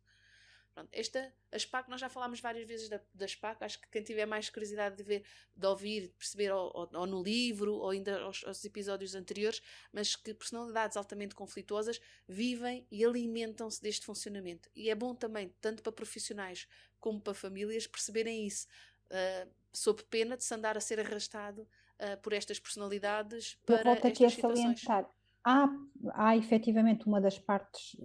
[0.74, 4.01] Pronto, esta, a SPAC, nós já falámos várias vezes da, da SPAC, acho que quem
[4.01, 5.24] tiver mais curiosidade de ver,
[5.55, 9.61] de ouvir, de perceber ou, ou, ou no livro ou ainda aos, aos, episódios anteriores,
[9.91, 14.67] mas que personalidades altamente conflituosas vivem e alimentam-se deste funcionamento.
[14.76, 16.67] E é bom também, tanto para profissionais
[16.99, 18.67] como para famílias, perceberem isso.
[19.11, 21.61] Uh, sob pena de se andar a ser arrastado
[21.99, 25.09] uh, por estas personalidades para Eu volto aqui a salientar.
[25.44, 25.70] Há,
[26.14, 27.98] há efetivamente uma das partes,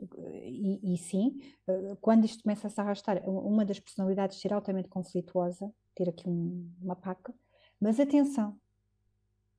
[0.44, 4.88] e, e sim, uh, quando isto começa a se arrastar, uma das personalidades ser altamente
[4.88, 7.32] conflituosa, ter aqui um, uma paca,
[7.80, 8.58] mas atenção,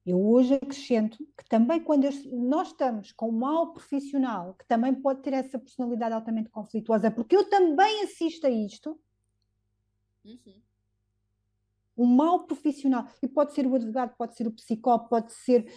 [0.05, 4.93] eu hoje acrescento que também quando eu, nós estamos com um mau profissional, que também
[4.93, 8.99] pode ter essa personalidade altamente conflituosa, porque eu também assisto a isto,
[10.25, 10.61] uhum.
[11.97, 15.71] um mau profissional, e pode ser o advogado, pode ser o psicólogo, pode ser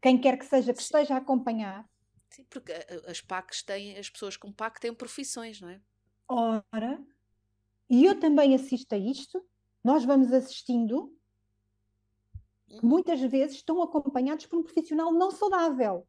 [0.00, 1.88] quem quer que seja que esteja a acompanhar.
[2.30, 2.72] Sim, porque
[3.06, 5.80] as PACs têm, as pessoas com PAC têm profissões, não é?
[6.28, 7.00] Ora,
[7.88, 9.44] e eu também assisto a isto,
[9.82, 11.16] nós vamos assistindo,
[12.68, 12.80] uhum.
[12.82, 16.06] muitas vezes estão acompanhados por um profissional não saudável.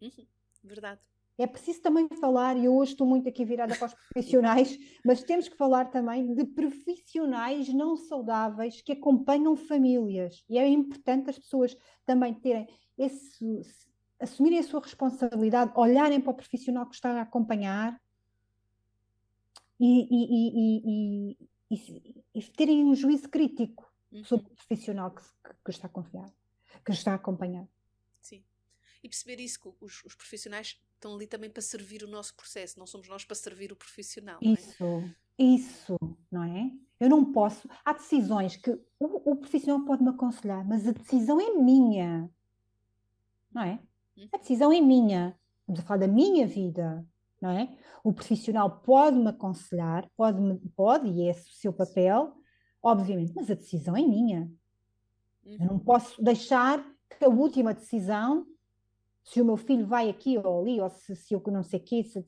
[0.00, 0.26] Uhum.
[0.64, 1.00] Verdade.
[1.38, 5.22] É preciso também falar, e eu hoje estou muito aqui virada para os profissionais, mas
[5.22, 10.44] temos que falar também de profissionais não saudáveis que acompanham famílias.
[10.50, 12.66] E é importante as pessoas também terem
[12.98, 13.62] esse,
[14.18, 18.00] assumirem a sua responsabilidade, olharem para o profissional que está a acompanhar
[19.78, 21.36] e, e,
[21.70, 24.24] e, e terem um juízo crítico uhum.
[24.24, 25.22] sobre o profissional que,
[25.64, 26.32] que, está a confiar,
[26.84, 27.68] que está a acompanhar.
[29.02, 32.78] E perceber isso que os, os profissionais estão ali também para servir o nosso processo,
[32.78, 34.38] não somos nós para servir o profissional.
[34.42, 35.14] Isso, é?
[35.38, 35.96] isso,
[36.30, 36.70] não é?
[37.00, 37.68] Eu não posso.
[37.84, 42.28] Há decisões que o, o profissional pode me aconselhar, mas a decisão é minha,
[43.52, 43.80] não é?
[44.16, 44.28] Uhum.
[44.32, 45.38] A decisão é minha.
[45.60, 47.06] Estamos a falar da minha vida,
[47.40, 47.76] não é?
[48.02, 52.34] O profissional pode me aconselhar, pode, -me, pode e é o seu papel,
[52.82, 54.50] obviamente, mas a decisão é minha.
[55.44, 55.78] Eu não uhum.
[55.78, 58.46] posso deixar que a última decisão
[59.28, 61.82] se o meu filho vai aqui ou ali, ou se, se eu não sei o
[61.82, 62.24] quê, se,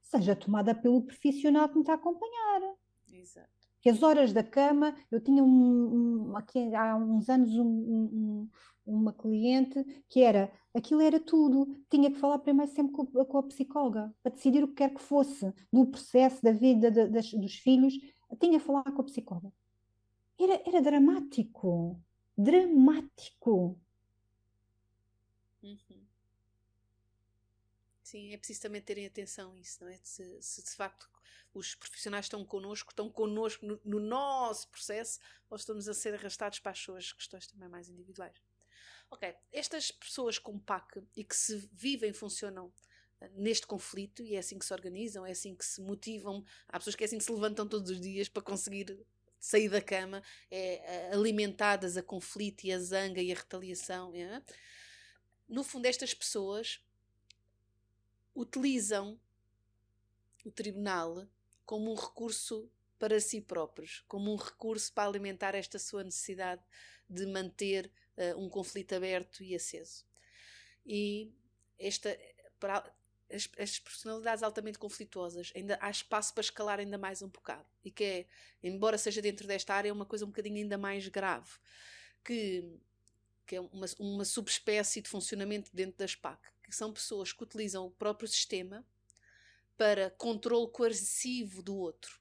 [0.00, 2.74] seja tomada pelo profissional que me está a acompanhar.
[3.12, 3.50] Exato.
[3.82, 8.48] Que as horas da cama, eu tinha um, um aqui há uns anos um, um,
[8.86, 13.42] uma cliente que era, aquilo era tudo, tinha que falar primeiro sempre com, com, a
[13.42, 17.56] psicóloga, para decidir o que quer que fosse, do processo da vida de, das, dos
[17.56, 17.92] filhos,
[18.40, 19.52] tinha que falar com a psicóloga.
[20.40, 22.00] Era, era dramático,
[22.36, 23.78] dramático.
[25.62, 26.05] Uhum.
[28.06, 29.98] Sim, é preciso também terem atenção a isso, não é?
[30.00, 31.10] Se, se de facto
[31.52, 35.18] os profissionais estão connosco, estão connosco no, no, nosso processo,
[35.50, 38.40] ou estamos a ser arrastados para as suas questões também mais individuais.
[39.10, 42.72] Ok, estas pessoas com PAC e que se vivem, funcionam
[43.20, 46.44] eh, neste conflito e é assim que se organizam, é assim que se motivam.
[46.68, 49.04] Há pessoas que é assim que se levantam todos os dias para conseguir
[49.40, 54.14] sair da cama, é, eh, alimentadas a conflito e a zanga e a retaliação.
[54.14, 54.40] É?
[55.48, 56.85] No fundo, estas pessoas
[58.36, 59.18] utilizam
[60.44, 61.26] o tribunal
[61.64, 66.62] como um recurso para si próprios, como um recurso para alimentar esta sua necessidade
[67.08, 70.04] de manter uh, um conflito aberto e aceso.
[70.84, 71.32] E
[71.78, 72.16] esta,
[72.60, 72.84] para
[73.30, 77.66] as, as, personalidades altamente conflituosas, ainda há espaço para escalar ainda mais um bocado.
[77.84, 78.26] E que é,
[78.62, 81.50] embora seja dentro desta área, é uma coisa um bocadinho ainda mais grave,
[82.24, 82.64] que,
[83.46, 87.86] que é uma, uma subespécie de funcionamento dentro da SPAC, que são pessoas que utilizam
[87.86, 88.84] o próprio sistema
[89.76, 92.20] para controle coercivo do outro.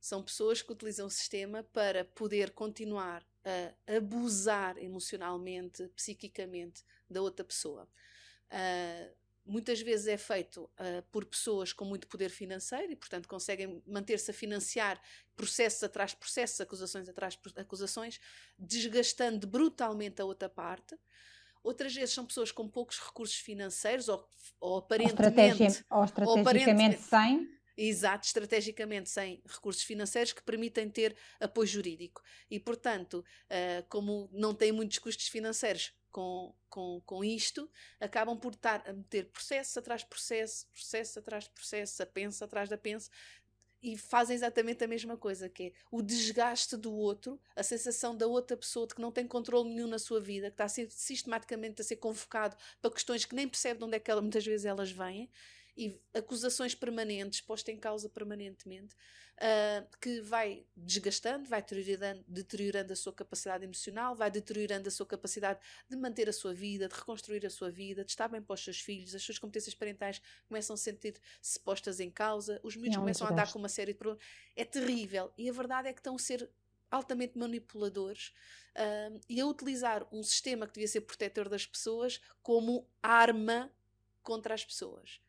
[0.00, 7.44] São pessoas que utilizam o sistema para poder continuar a abusar emocionalmente, psiquicamente da outra
[7.44, 7.88] pessoa.
[8.50, 9.14] Uh,
[9.44, 14.30] muitas vezes é feito uh, por pessoas com muito poder financeiro e, portanto, conseguem manter-se
[14.30, 15.00] a financiar
[15.36, 18.20] processos atrás de processos, acusações atrás de acusações,
[18.58, 20.96] desgastando brutalmente a outra parte.
[21.62, 24.28] Outras vezes são pessoas com poucos recursos financeiros ou,
[24.60, 25.84] ou aparentemente...
[25.90, 32.22] Ou, ou estrategicamente sem Exato, estrategicamente sem recursos financeiros que permitem ter apoio jurídico.
[32.50, 38.52] E, portanto, uh, como não têm muitos custos financeiros com, com, com isto, acabam por
[38.52, 42.76] estar a meter processo atrás de processo, processo atrás de processo, a pensa atrás da
[42.76, 43.10] pensa,
[43.82, 48.26] e fazem exatamente a mesma coisa, que é o desgaste do outro, a sensação da
[48.26, 50.90] outra pessoa de que não tem controle nenhum na sua vida, que está a ser
[50.90, 54.44] sistematicamente a ser convocado para questões que nem percebe de onde é que ela, muitas
[54.44, 55.28] vezes elas vêm,
[55.76, 58.94] e acusações permanentes, posta em causa permanentemente,
[59.38, 65.06] uh, que vai desgastando, vai deteriorando, deteriorando a sua capacidade emocional, vai deteriorando a sua
[65.06, 68.54] capacidade de manter a sua vida, de reconstruir a sua vida, de estar bem para
[68.54, 72.96] os seus filhos, as suas competências parentais começam a sentir-se postas em causa, os miúdos
[72.96, 74.24] Não, começam a andar com uma série de problemas.
[74.54, 75.32] É terrível.
[75.38, 76.48] E a verdade é que estão a ser
[76.90, 78.34] altamente manipuladores
[78.76, 83.72] uh, e a utilizar um sistema que devia ser protetor das pessoas como arma
[84.22, 85.20] contra as pessoas.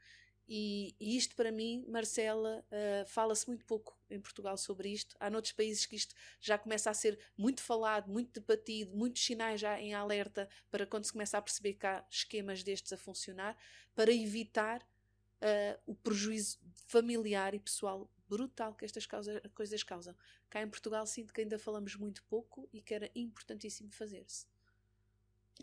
[0.48, 5.16] E, e, isto para mim, Marcela, uh, fala-se muito pouco em Portugal sobre isto.
[5.20, 9.62] Há noutros países que isto já começa a ser muito falado, muito debatido, muitos sinais
[9.62, 13.58] já em alerta para quando se começa a perceber que há esquemas destes a funcionar,
[13.96, 20.14] para evitar uh, o prejuízo familiar e pessoal brutal que estas causa, coisas causam.
[20.50, 24.46] Cá em Portugal sinto que ainda falamos muito pouco e que era importantíssimo fazer-se.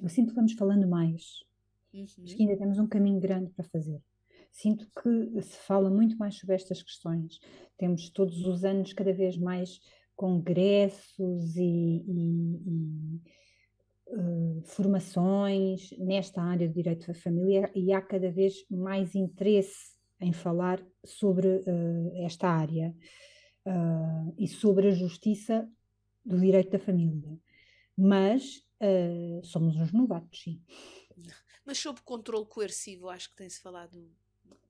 [0.00, 1.44] Eu sinto que vamos falando mais.
[1.92, 2.04] Uhum.
[2.04, 4.00] Acho que ainda temos um caminho grande para fazer
[4.50, 7.38] sinto que se fala muito mais sobre estas questões.
[7.76, 9.80] Temos todos os anos cada vez mais
[10.20, 13.20] congressos e, e, e
[14.08, 20.32] uh, formações nesta área do direito da família e há cada vez mais interesse em
[20.32, 22.94] falar sobre uh, esta área
[23.66, 25.66] uh, e sobre a justiça
[26.22, 27.38] do direito da família.
[27.96, 28.62] Mas
[29.44, 30.62] somos uns novatos, sim.
[31.66, 34.10] Mas sobre controle coercivo, acho que tem-se falado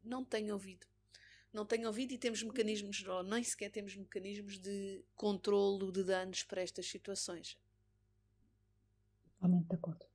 [0.02, 0.86] não tenho ouvido.
[1.52, 6.44] Não tenho ouvido e temos mecanismos, ou nem sequer temos mecanismos de controlo de danos
[6.44, 7.58] para estas situações.
[9.34, 10.06] Totalmente de acordo.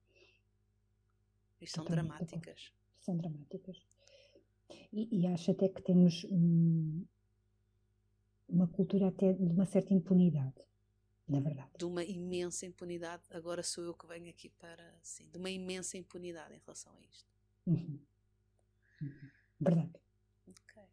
[1.59, 2.71] E são dramáticas.
[3.01, 3.77] São dramáticas.
[4.93, 7.05] E, e, acho até que temos um,
[8.47, 10.61] uma cultura até de uma certa impunidade,
[11.27, 11.69] na verdade.
[11.77, 13.23] De uma imensa impunidade.
[13.31, 17.01] Agora sou eu que venho aqui para, sim, de uma imensa impunidade em relação a
[17.01, 17.29] isto.
[17.67, 17.99] Uhum.
[19.01, 19.29] Uhum.
[19.60, 19.91] Verdade.
[20.47, 20.84] Ok.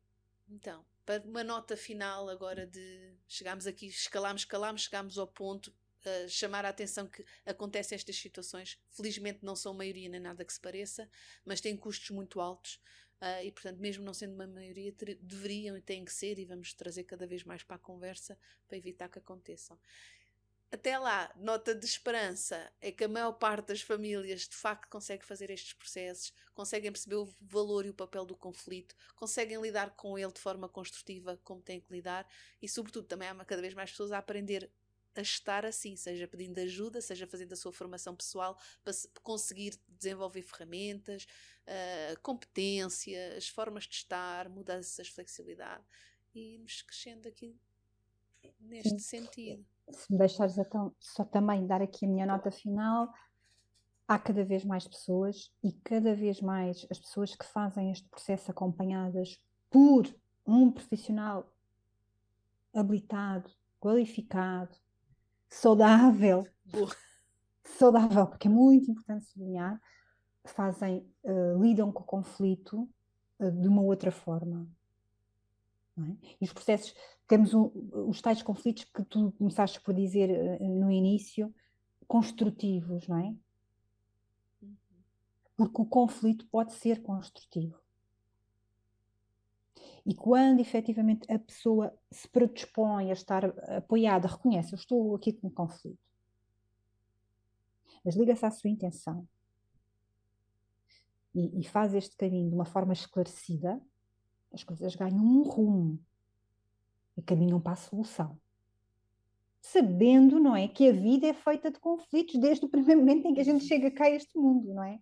[0.49, 6.29] Então, para uma nota final agora de chegámos aqui, escalámos, escalámos, chegámos ao ponto, uh,
[6.29, 8.79] chamar a atenção que acontecem estas situações.
[8.91, 11.09] Felizmente não são maioria nem nada que se pareça,
[11.45, 12.81] mas têm custos muito altos.
[13.21, 16.75] Uh, e, portanto, mesmo não sendo uma maioria, deveriam e têm que ser, e vamos
[16.75, 18.37] trazer cada vez mais para a conversa
[18.67, 19.79] para evitar que aconteçam
[20.73, 25.23] até lá, nota de esperança é que a maior parte das famílias de facto consegue
[25.23, 30.19] fazer estes processos, conseguem perceber o valor e o papel do conflito, conseguem lidar com
[30.19, 32.27] ele de forma construtiva como têm que lidar
[32.61, 34.73] e, sobretudo, também há cada vez mais pessoas a aprender
[35.15, 40.41] a estar assim, seja pedindo ajuda, seja fazendo a sua formação pessoal para conseguir desenvolver
[40.41, 41.27] ferramentas,
[41.67, 45.85] uh, competências, formas de estar, mudanças, flexibilidade
[46.35, 47.61] e irmos crescendo aqui
[48.61, 48.99] neste Sim.
[48.99, 53.13] sentido se me deixares então só também dar aqui a minha nota final,
[54.07, 58.51] há cada vez mais pessoas e cada vez mais as pessoas que fazem este processo
[58.51, 59.41] acompanhadas
[59.71, 60.07] por
[60.47, 61.51] um profissional
[62.75, 64.75] habilitado, qualificado,
[65.49, 66.47] saudável,
[67.63, 69.81] saudável, porque é muito importante sublinhar,
[70.45, 72.89] fazem, uh, lidam com o conflito
[73.39, 74.67] uh, de uma outra forma.
[75.99, 76.17] É?
[76.41, 76.95] E os processos
[77.29, 77.71] temos um,
[78.09, 81.55] os tais conflitos que tu começaste por dizer uh, no início,
[82.07, 83.35] construtivos, não é?
[84.63, 84.77] Uhum.
[85.57, 87.79] Porque o conflito pode ser construtivo.
[90.05, 93.45] E quando efetivamente a pessoa se predispõe a estar
[93.77, 95.99] apoiada, reconhece, eu estou aqui com um conflito,
[98.05, 99.27] mas liga-se à sua intenção
[101.35, 103.81] e, e faz este caminho de uma forma esclarecida,
[104.53, 105.99] as coisas ganham um rumo
[107.17, 108.39] e caminham para a solução.
[109.61, 113.35] Sabendo, não é, que a vida é feita de conflitos desde o primeiro momento em
[113.35, 114.99] que a gente chega cá a este mundo, não é?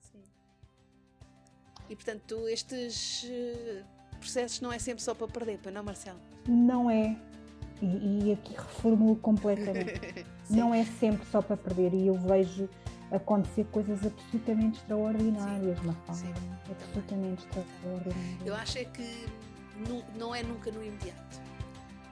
[0.00, 0.22] Sim.
[1.88, 3.84] E portanto, estes eh,
[4.18, 6.18] processos não é sempre só para perder, para não, Marcelo?
[6.48, 7.16] Não é.
[7.82, 10.24] E, e aqui reformulo completamente.
[10.48, 11.92] não é sempre só para perder.
[11.92, 12.68] E eu vejo
[13.10, 16.40] acontecer coisas absolutamente extraordinárias, sim, Mafalda.
[16.70, 18.46] Absolutamente extraordinárias.
[18.46, 19.26] Eu acho é que
[20.16, 21.40] não é nunca no imediato.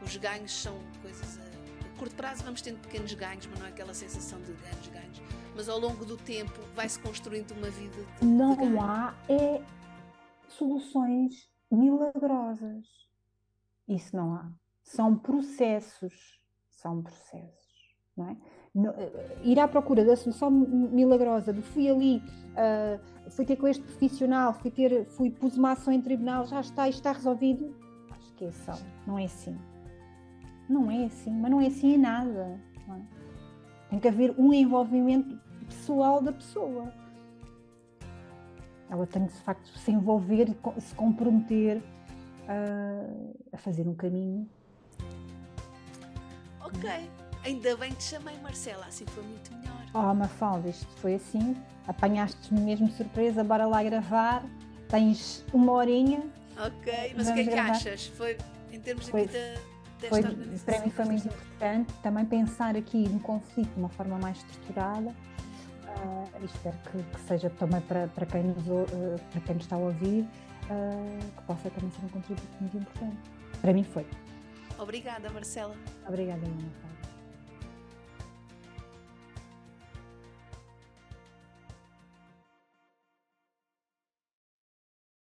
[0.03, 3.71] Os ganhos são coisas a, a curto prazo, vamos tendo pequenos ganhos, mas não é
[3.71, 5.23] aquela sensação de ganhos, ganhos.
[5.55, 9.61] Mas ao longo do tempo vai-se construindo uma vida de, Não de há é
[10.49, 12.87] soluções milagrosas.
[13.87, 14.51] Isso não há.
[14.83, 16.41] São processos.
[16.71, 17.97] São processos.
[18.17, 18.37] Não é?
[18.87, 22.23] Eh, ir à procura da solução milagrosa, de fui ali,
[22.53, 26.61] uh, fui ter com este profissional, fui ter, fui pus uma ação em tribunal, já
[26.61, 27.75] está, está resolvido.
[28.21, 29.59] Esqueçam, não é assim.
[30.69, 32.61] Não é assim, mas não é assim em nada.
[32.89, 33.01] É?
[33.91, 36.93] Tem que haver um envolvimento pessoal da pessoa.
[38.91, 44.49] Ela tem de, de facto se envolver se comprometer uh, a fazer um caminho.
[46.61, 47.11] Ok.
[47.45, 49.83] Ainda bem que te chamei, Marcela, assim foi muito melhor.
[49.95, 51.57] Oh, Mafalda, isto foi assim.
[51.87, 54.45] Apanhaste-me mesmo surpresa, bora lá gravar.
[54.89, 56.23] Tens uma horinha.
[56.59, 57.71] Ok, mas o que é que gravar.
[57.71, 58.07] achas?
[58.09, 58.37] Foi
[58.73, 60.23] em termos foi, aqui da, foi,
[60.65, 65.15] Para mim foi muito importante também pensar aqui no conflito de uma forma mais estruturada.
[65.89, 68.87] Uh, espero que, que, seja também para, para, quem nos, uh,
[69.33, 73.17] para quem nos está a ouvir, uh, que possa também ser um contributo muito importante.
[73.61, 74.07] Para mim foi.
[74.79, 75.75] Obrigada, Marcela.
[76.07, 76.88] Obrigada, Ana.